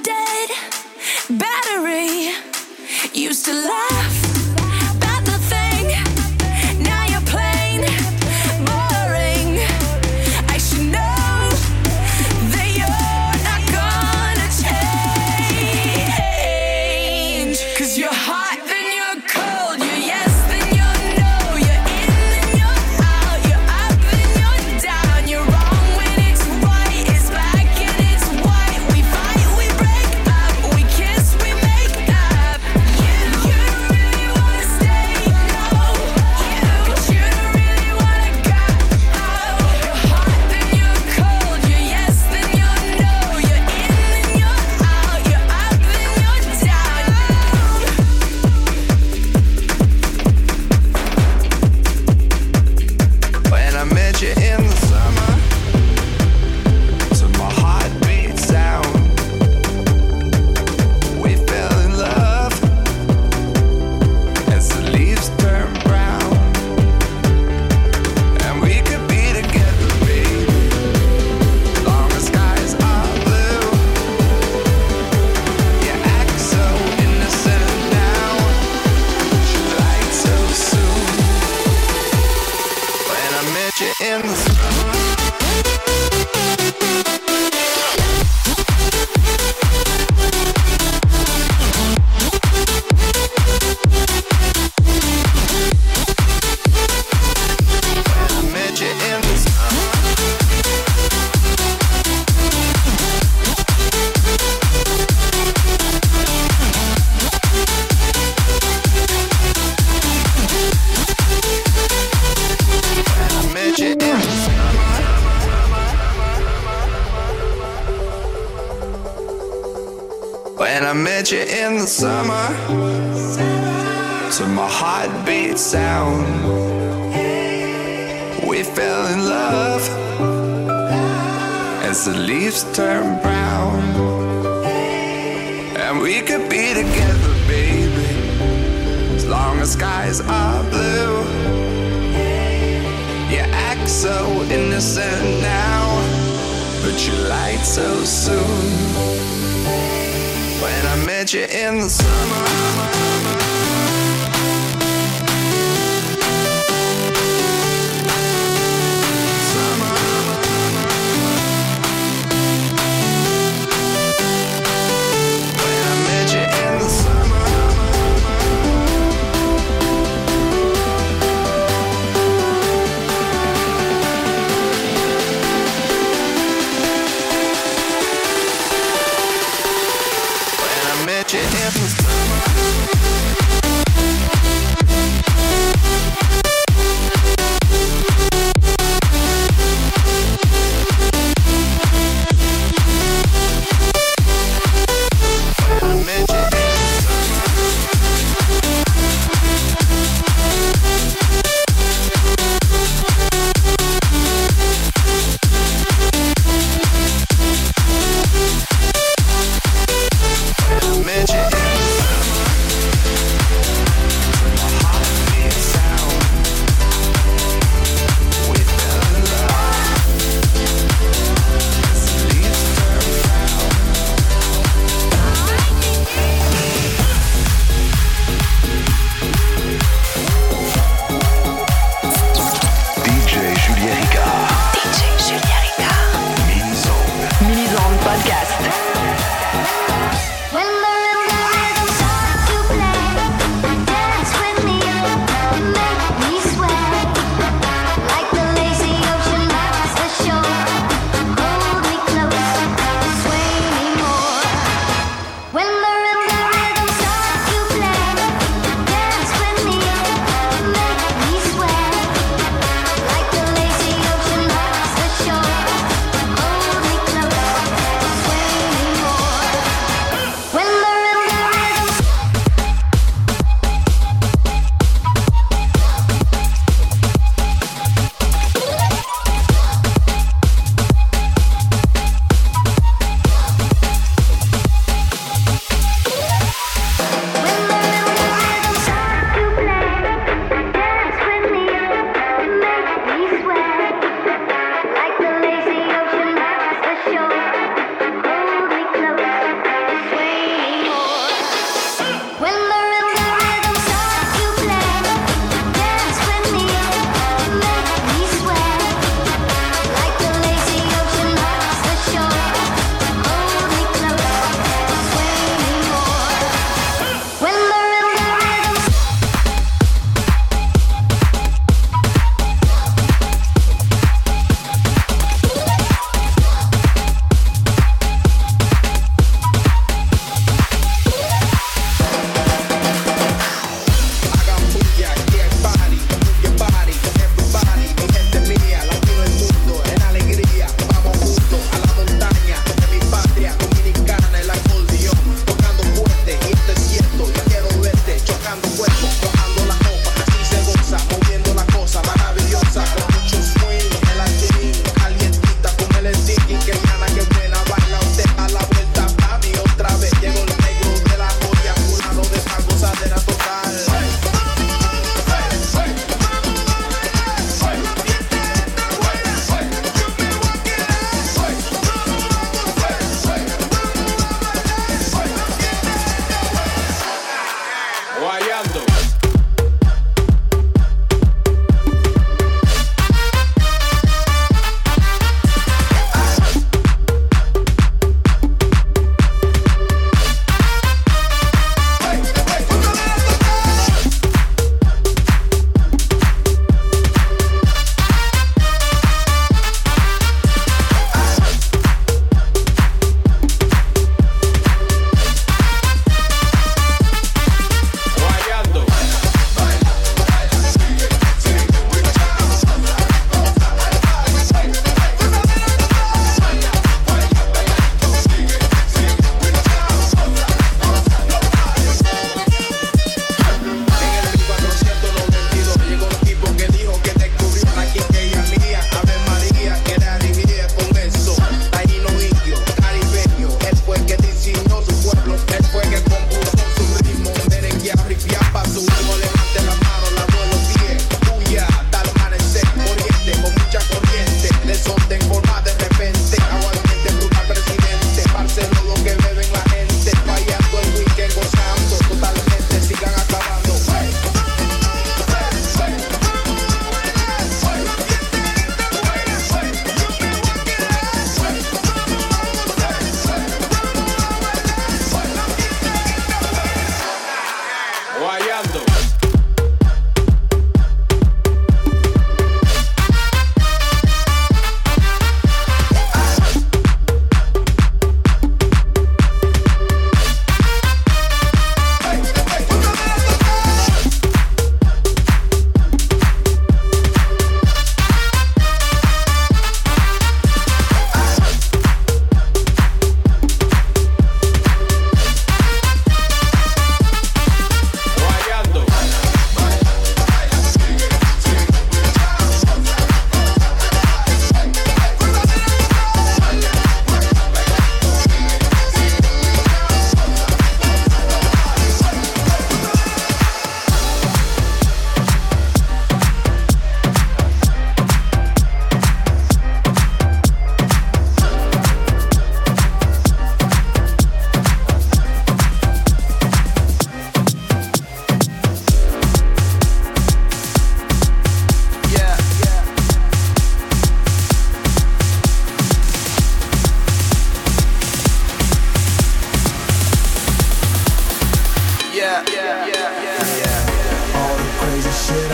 dead. 0.00 0.50
Battery. 1.28 2.32
Used 3.12 3.44
to 3.46 3.52
lie 3.52 4.01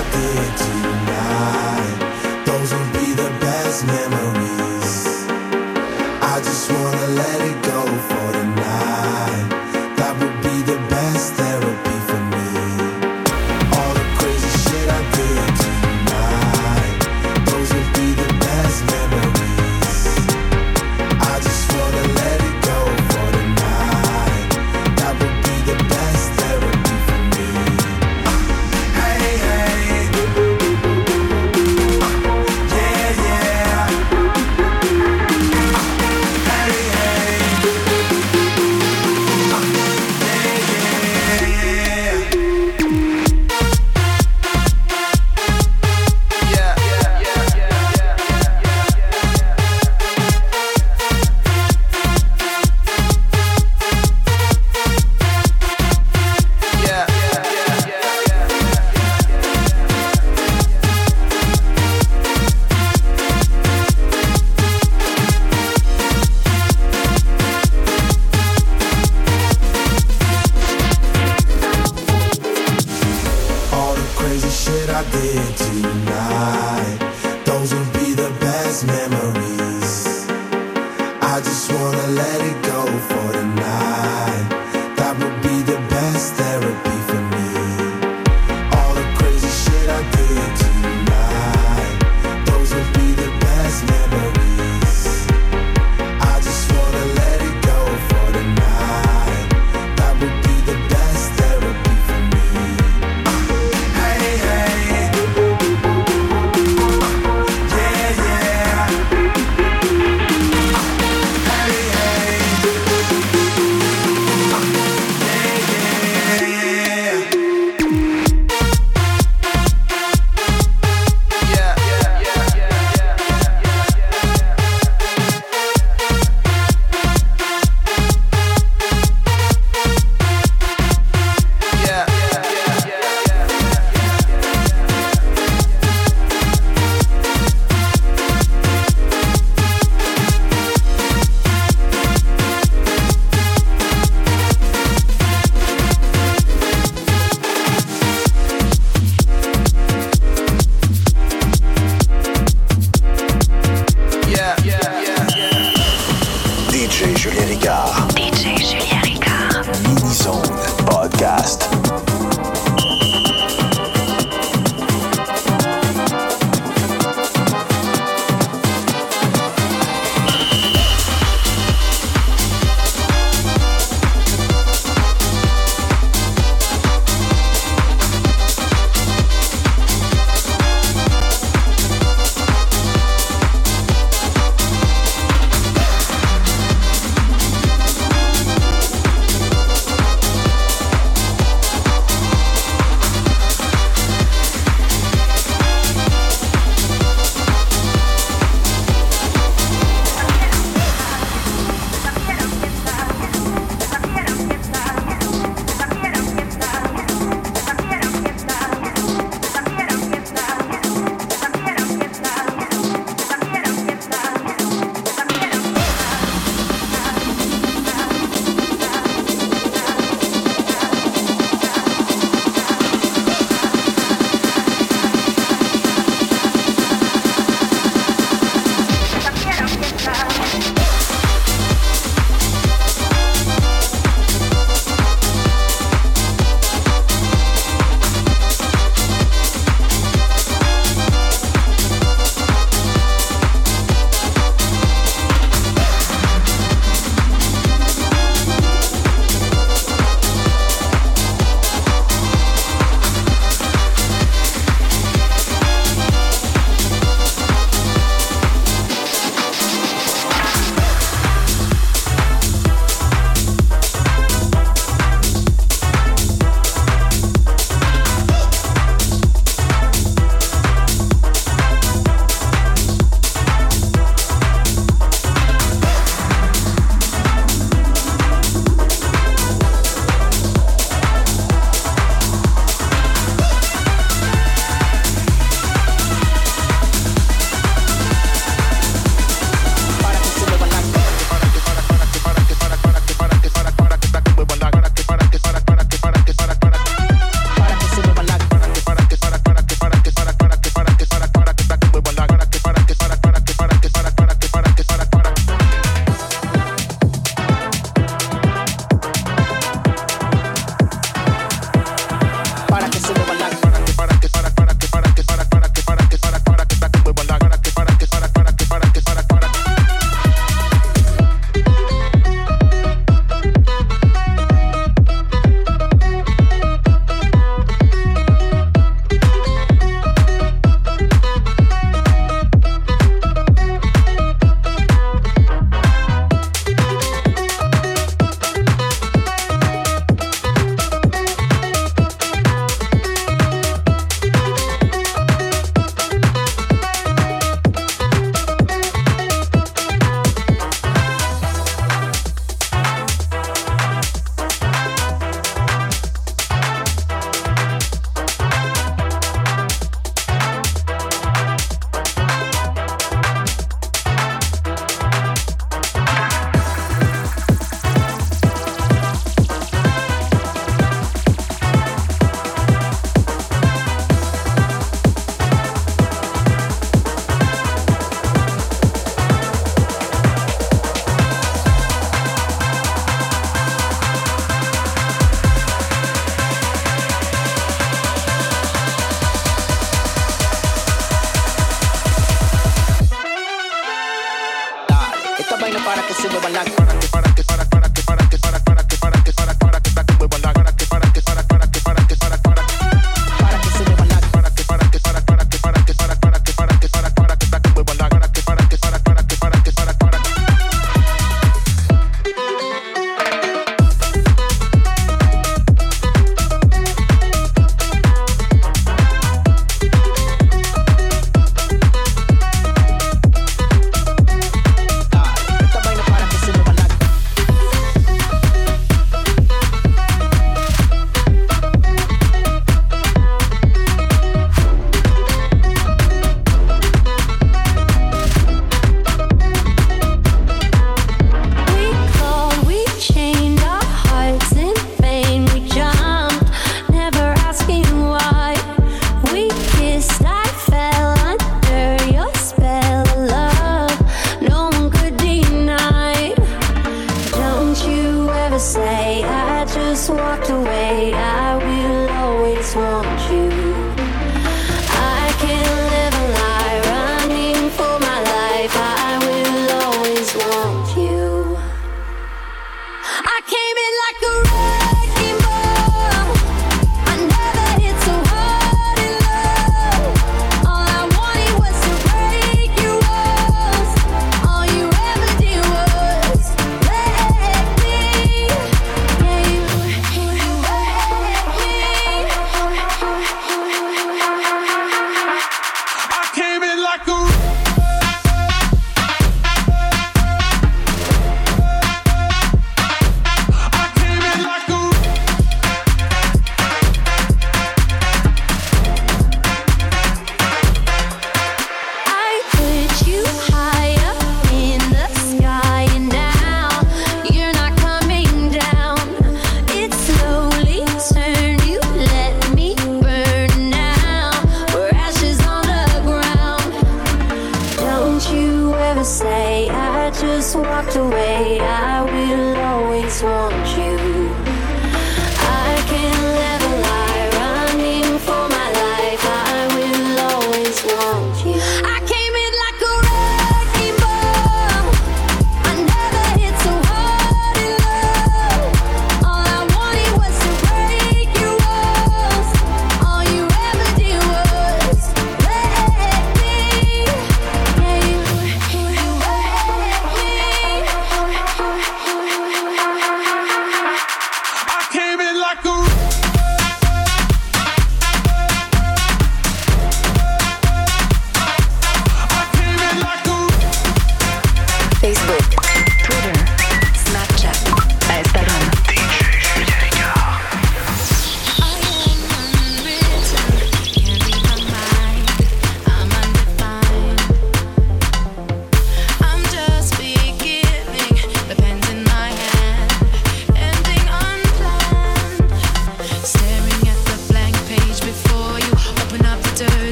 Tonight. 0.00 1.98
Those 2.46 2.72
will 2.72 2.90
be 2.94 3.12
the 3.12 3.30
best 3.38 3.86
memories. 3.86 5.26
I 6.22 6.40
just 6.42 6.72
wanna 6.72 7.06
let 7.08 7.40
it 7.42 7.62
go. 7.62 7.69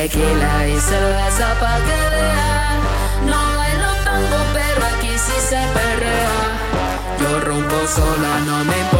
tequila 0.00 0.66
y 0.66 0.80
cerveza 0.80 1.48
pa' 1.60 1.78
que 1.86 2.00
vea. 2.14 2.80
No 3.26 3.40
bailo 3.58 3.92
tango, 4.06 4.40
pero 4.54 4.86
aquí 4.86 5.12
sí 5.26 5.36
se 5.50 5.60
perrea. 5.76 6.38
Yo 7.20 7.40
rompo 7.40 7.78
sola, 7.86 8.32
no 8.46 8.64
me 8.64 8.78
importa. 8.78 8.99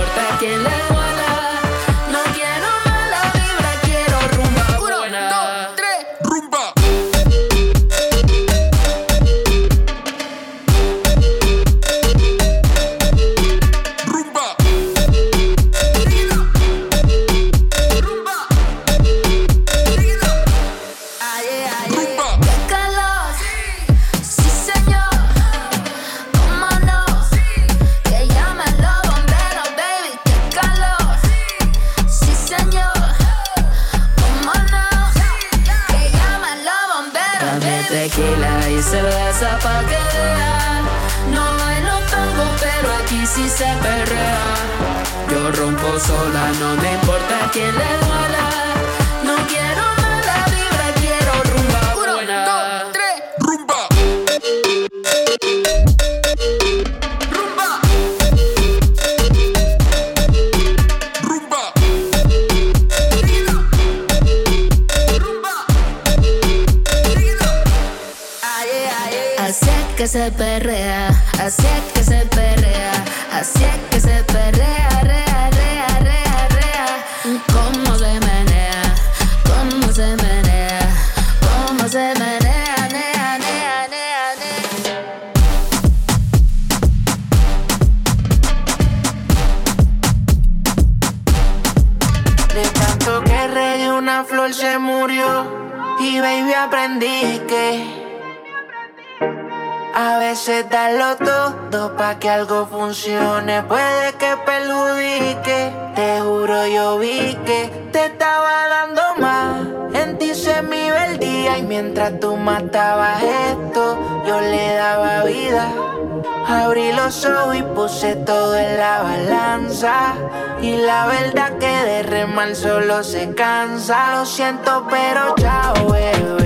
y 120.62 120.76
la 120.76 121.06
verdad 121.06 121.58
que 121.58 121.66
de 121.66 122.02
remar 122.02 122.54
solo 122.54 123.02
se 123.02 123.34
cansa. 123.34 124.16
Lo 124.16 124.26
siento, 124.26 124.86
pero 124.90 125.34
chao, 125.36 125.90
bebé. 125.90 126.39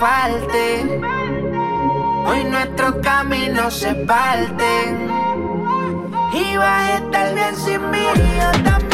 falte. 0.00 1.00
Hoy 2.26 2.44
nuestros 2.44 2.94
caminos 3.02 3.74
se 3.74 3.94
parten. 3.94 5.08
Y 6.32 6.56
vas 6.56 6.90
a 6.90 6.96
estar 6.96 7.34
bien 7.34 7.56
sin 7.56 7.90
mí, 7.90 7.98
yo 8.38 8.62
también. 8.62 8.89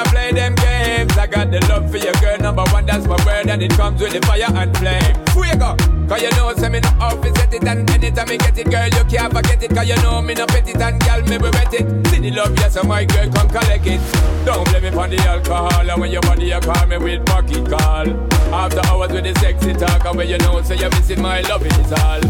Anytime, 0.00 0.12
play 0.12 0.32
them 0.32 0.54
games. 0.54 1.16
I 1.16 1.26
got 1.26 1.50
the 1.50 1.60
love 1.68 1.90
for 1.90 1.96
your 1.96 2.12
girl, 2.14 2.38
number 2.38 2.64
one, 2.72 2.86
that's 2.86 3.06
my 3.06 3.16
word, 3.24 3.48
and 3.48 3.62
it 3.62 3.70
comes 3.72 4.00
with 4.00 4.12
the 4.12 4.20
fire 4.26 4.44
and 4.48 4.76
flame. 4.76 5.14
Fuego, 5.32 5.76
cause 6.08 6.22
you 6.22 6.30
know, 6.30 6.52
say 6.54 6.68
me 6.68 6.80
no 6.80 6.88
off 7.00 7.22
set 7.36 7.52
it, 7.52 7.64
and 7.64 7.88
anytime 7.90 8.28
me 8.28 8.38
get 8.38 8.58
it, 8.58 8.70
girl, 8.70 8.88
you 8.88 9.04
can't 9.04 9.32
forget 9.32 9.62
it, 9.62 9.70
cause 9.70 9.88
you 9.88 9.96
know 9.96 10.22
me 10.22 10.34
no 10.34 10.46
pet 10.46 10.68
it, 10.68 10.80
and 10.80 11.00
girl, 11.02 11.22
me 11.22 11.38
we 11.38 11.50
wet 11.50 11.74
it. 11.74 12.06
See 12.08 12.20
the 12.20 12.30
love, 12.30 12.56
yes, 12.58 12.74
so 12.74 12.82
my 12.82 13.04
girl, 13.04 13.30
come 13.30 13.48
collect 13.48 13.86
it. 13.86 14.00
Don't 14.44 14.68
blame 14.68 14.82
me 14.82 14.90
for 14.90 15.08
the 15.08 15.18
alcohol, 15.18 15.90
and 15.90 16.00
when 16.00 16.10
your 16.10 16.22
body, 16.22 16.46
you 16.46 16.60
call 16.60 16.86
me 16.86 16.98
with 16.98 17.24
pocket 17.26 17.68
call. 17.68 18.08
After 18.52 18.80
hours 18.86 19.12
with 19.12 19.24
the 19.24 19.38
sexy 19.40 19.74
talk, 19.74 20.04
and 20.04 20.16
when 20.16 20.28
you 20.28 20.38
know, 20.38 20.60
say 20.62 20.76
you're 20.76 20.90
missing 20.90 21.20
my 21.20 21.40
love, 21.42 21.64
it 21.64 21.78
is 21.78 21.92
all. 21.92 22.20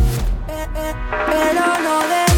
Pero 0.47 1.78
no 1.82 2.30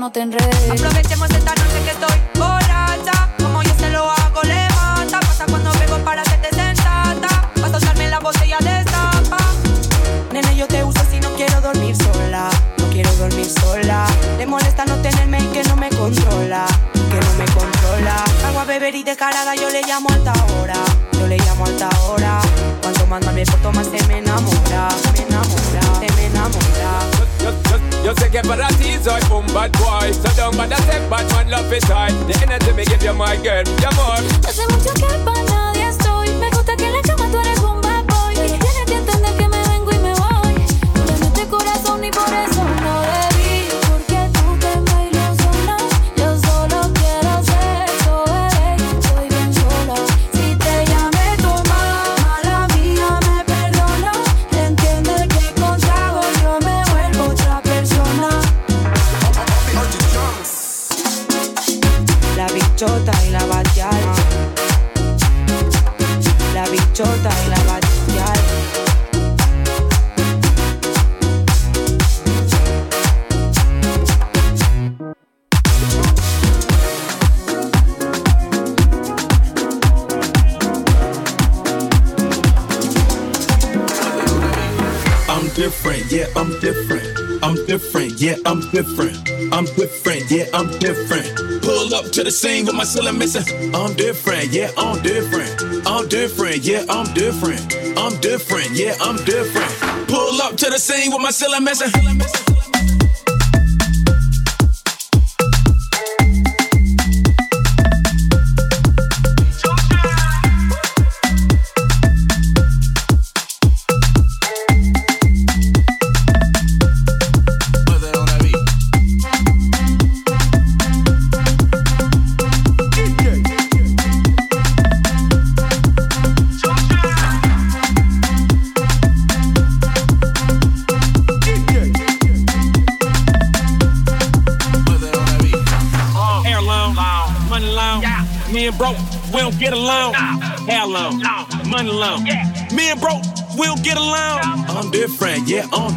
no 0.00 0.10
te 0.10 0.22
enredes. 0.22 0.70
Aprovechemos 0.70 1.28
esta 1.30 1.54
noche 1.54 1.84
que 1.84 1.90
estoy 1.90 2.16
borracha. 2.34 3.28
Como 3.38 3.62
yo 3.62 3.74
se 3.78 3.90
lo 3.90 4.10
hago, 4.10 4.42
le 4.44 4.66
mata. 4.70 5.20
Pasa 5.20 5.44
cuando 5.44 5.70
vengo 5.74 5.98
para 5.98 6.22
hacerte 6.22 6.48
sensata. 6.56 7.50
Vas 7.60 7.74
a 7.74 7.76
usarme 7.76 8.08
la 8.08 8.18
botella 8.18 8.56
de 8.60 8.82
tapa. 8.84 9.36
Nene, 10.32 10.56
yo 10.56 10.66
te 10.66 10.82
uso 10.82 11.00
si 11.10 11.20
no 11.20 11.28
quiero 11.34 11.60
dormir 11.60 11.94
sola. 11.94 12.48
No 12.78 12.88
quiero 12.88 13.12
dormir 13.16 13.46
sola. 13.60 14.06
Le 14.38 14.46
molesta 14.46 14.86
no 14.86 14.96
tenerme 15.02 15.38
y 15.38 15.46
que 15.48 15.64
no 15.64 15.76
me 15.76 15.90
controla. 15.90 16.64
Que 16.94 17.20
no 17.20 17.32
me 17.36 17.44
controla. 17.52 18.24
Hago 18.46 18.60
a 18.60 18.64
beber 18.64 18.94
y 18.94 19.04
descarada 19.04 19.54
yo 19.54 19.68
le 19.68 19.82
llamo 19.82 20.08
alta 20.08 20.32
hora. 20.54 20.80
Yo 21.12 21.26
le 21.26 21.36
llamo 21.36 21.66
alta 21.66 21.90
hora. 22.08 22.40
Cuando 22.80 23.06
manda 23.06 23.32
me 23.32 23.44
porto 23.44 23.70
más 23.70 23.88
me 23.88 23.98
enamora. 23.98 24.88
Me 25.12 25.22
enamora, 25.24 26.00
me 26.16 26.24
enamora. 26.24 26.79
Yo, 27.50 27.78
yo, 27.78 28.04
yo 28.04 28.14
sé 28.14 28.30
que 28.30 28.40
para 28.42 28.68
ti 28.68 28.96
soy 29.02 29.20
un 29.32 29.46
bad 29.52 29.72
boy. 29.72 30.12
So 30.12 30.28
don't 30.36 30.56
bother 30.56 30.76
say 30.76 31.00
bad 31.08 31.30
man 31.32 31.50
love 31.50 31.72
is 31.72 31.84
high. 31.84 32.12
The 32.26 32.38
energy 32.42 32.72
me 32.72 32.84
give 32.84 33.02
you 33.02 33.14
my 33.14 33.36
girl, 33.36 33.64
mi 33.64 33.84
amor 33.84 34.22
Hace 34.46 34.66
mucho 34.68 34.92
que 34.94 35.00
para 35.00 35.18
nadie 35.18 35.40
estoy. 35.40 35.49
Bichota 62.80 63.12
y 63.26 63.30
la. 63.30 63.40
La 66.54 66.64
bichota 66.70 67.30
y 67.44 67.50
la. 67.50 67.60
I'm 85.28 85.48
different, 85.54 86.10
yeah, 86.10 86.26
I'm 86.34 86.58
different. 86.60 87.20
I'm 87.42 87.54
different, 87.66 88.20
yeah, 88.20 88.36
I'm 88.46 88.60
different. 88.70 89.28
I'm 89.52 89.66
different, 89.66 90.30
yeah, 90.30 90.46
I'm 90.54 90.70
different. 90.78 91.60
Pull 91.90 92.06
up 92.06 92.12
to 92.12 92.22
the 92.22 92.30
scene 92.30 92.66
with 92.66 92.76
my 92.76 92.84
cylinder 92.84 93.18
missing. 93.18 93.74
I'm 93.74 93.94
different, 93.94 94.52
yeah, 94.52 94.70
I'm 94.78 95.02
different. 95.02 95.84
I'm 95.84 96.06
different, 96.06 96.58
yeah, 96.58 96.84
I'm 96.88 97.12
different. 97.14 97.74
I'm 97.98 98.20
different, 98.20 98.70
yeah, 98.74 98.94
I'm 99.00 99.16
different. 99.24 100.06
Pull 100.06 100.40
up 100.40 100.56
to 100.58 100.70
the 100.70 100.78
scene 100.78 101.10
with 101.10 101.20
my 101.20 101.32
cylinder 101.32 101.64
missing. 101.64 102.49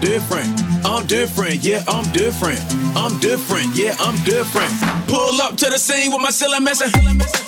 Different. 0.03 0.61
I'm 0.85 1.07
different, 1.07 1.63
yeah, 1.63 1.81
I'm 1.87 2.03
different. 2.11 2.59
I'm 2.95 3.17
different, 3.19 3.73
yeah, 3.75 3.95
I'm 3.99 4.21
different. 4.25 4.71
Pull 5.07 5.41
up 5.41 5.55
to 5.57 5.69
the 5.69 5.79
scene 5.79 6.11
with 6.11 6.21
my 6.21 6.29
missing. 6.59 7.42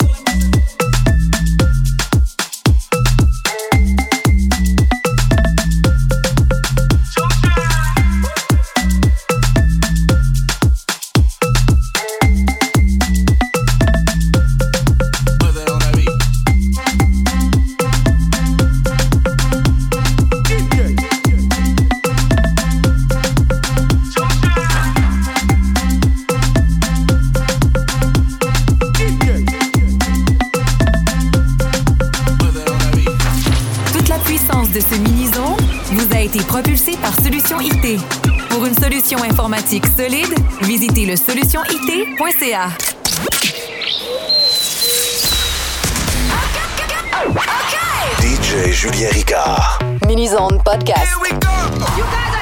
DJ 48.20 48.70
Julien 48.72 49.10
Ricard. 49.10 49.82
Mini's 50.06 50.32
Podcast. 50.60 52.35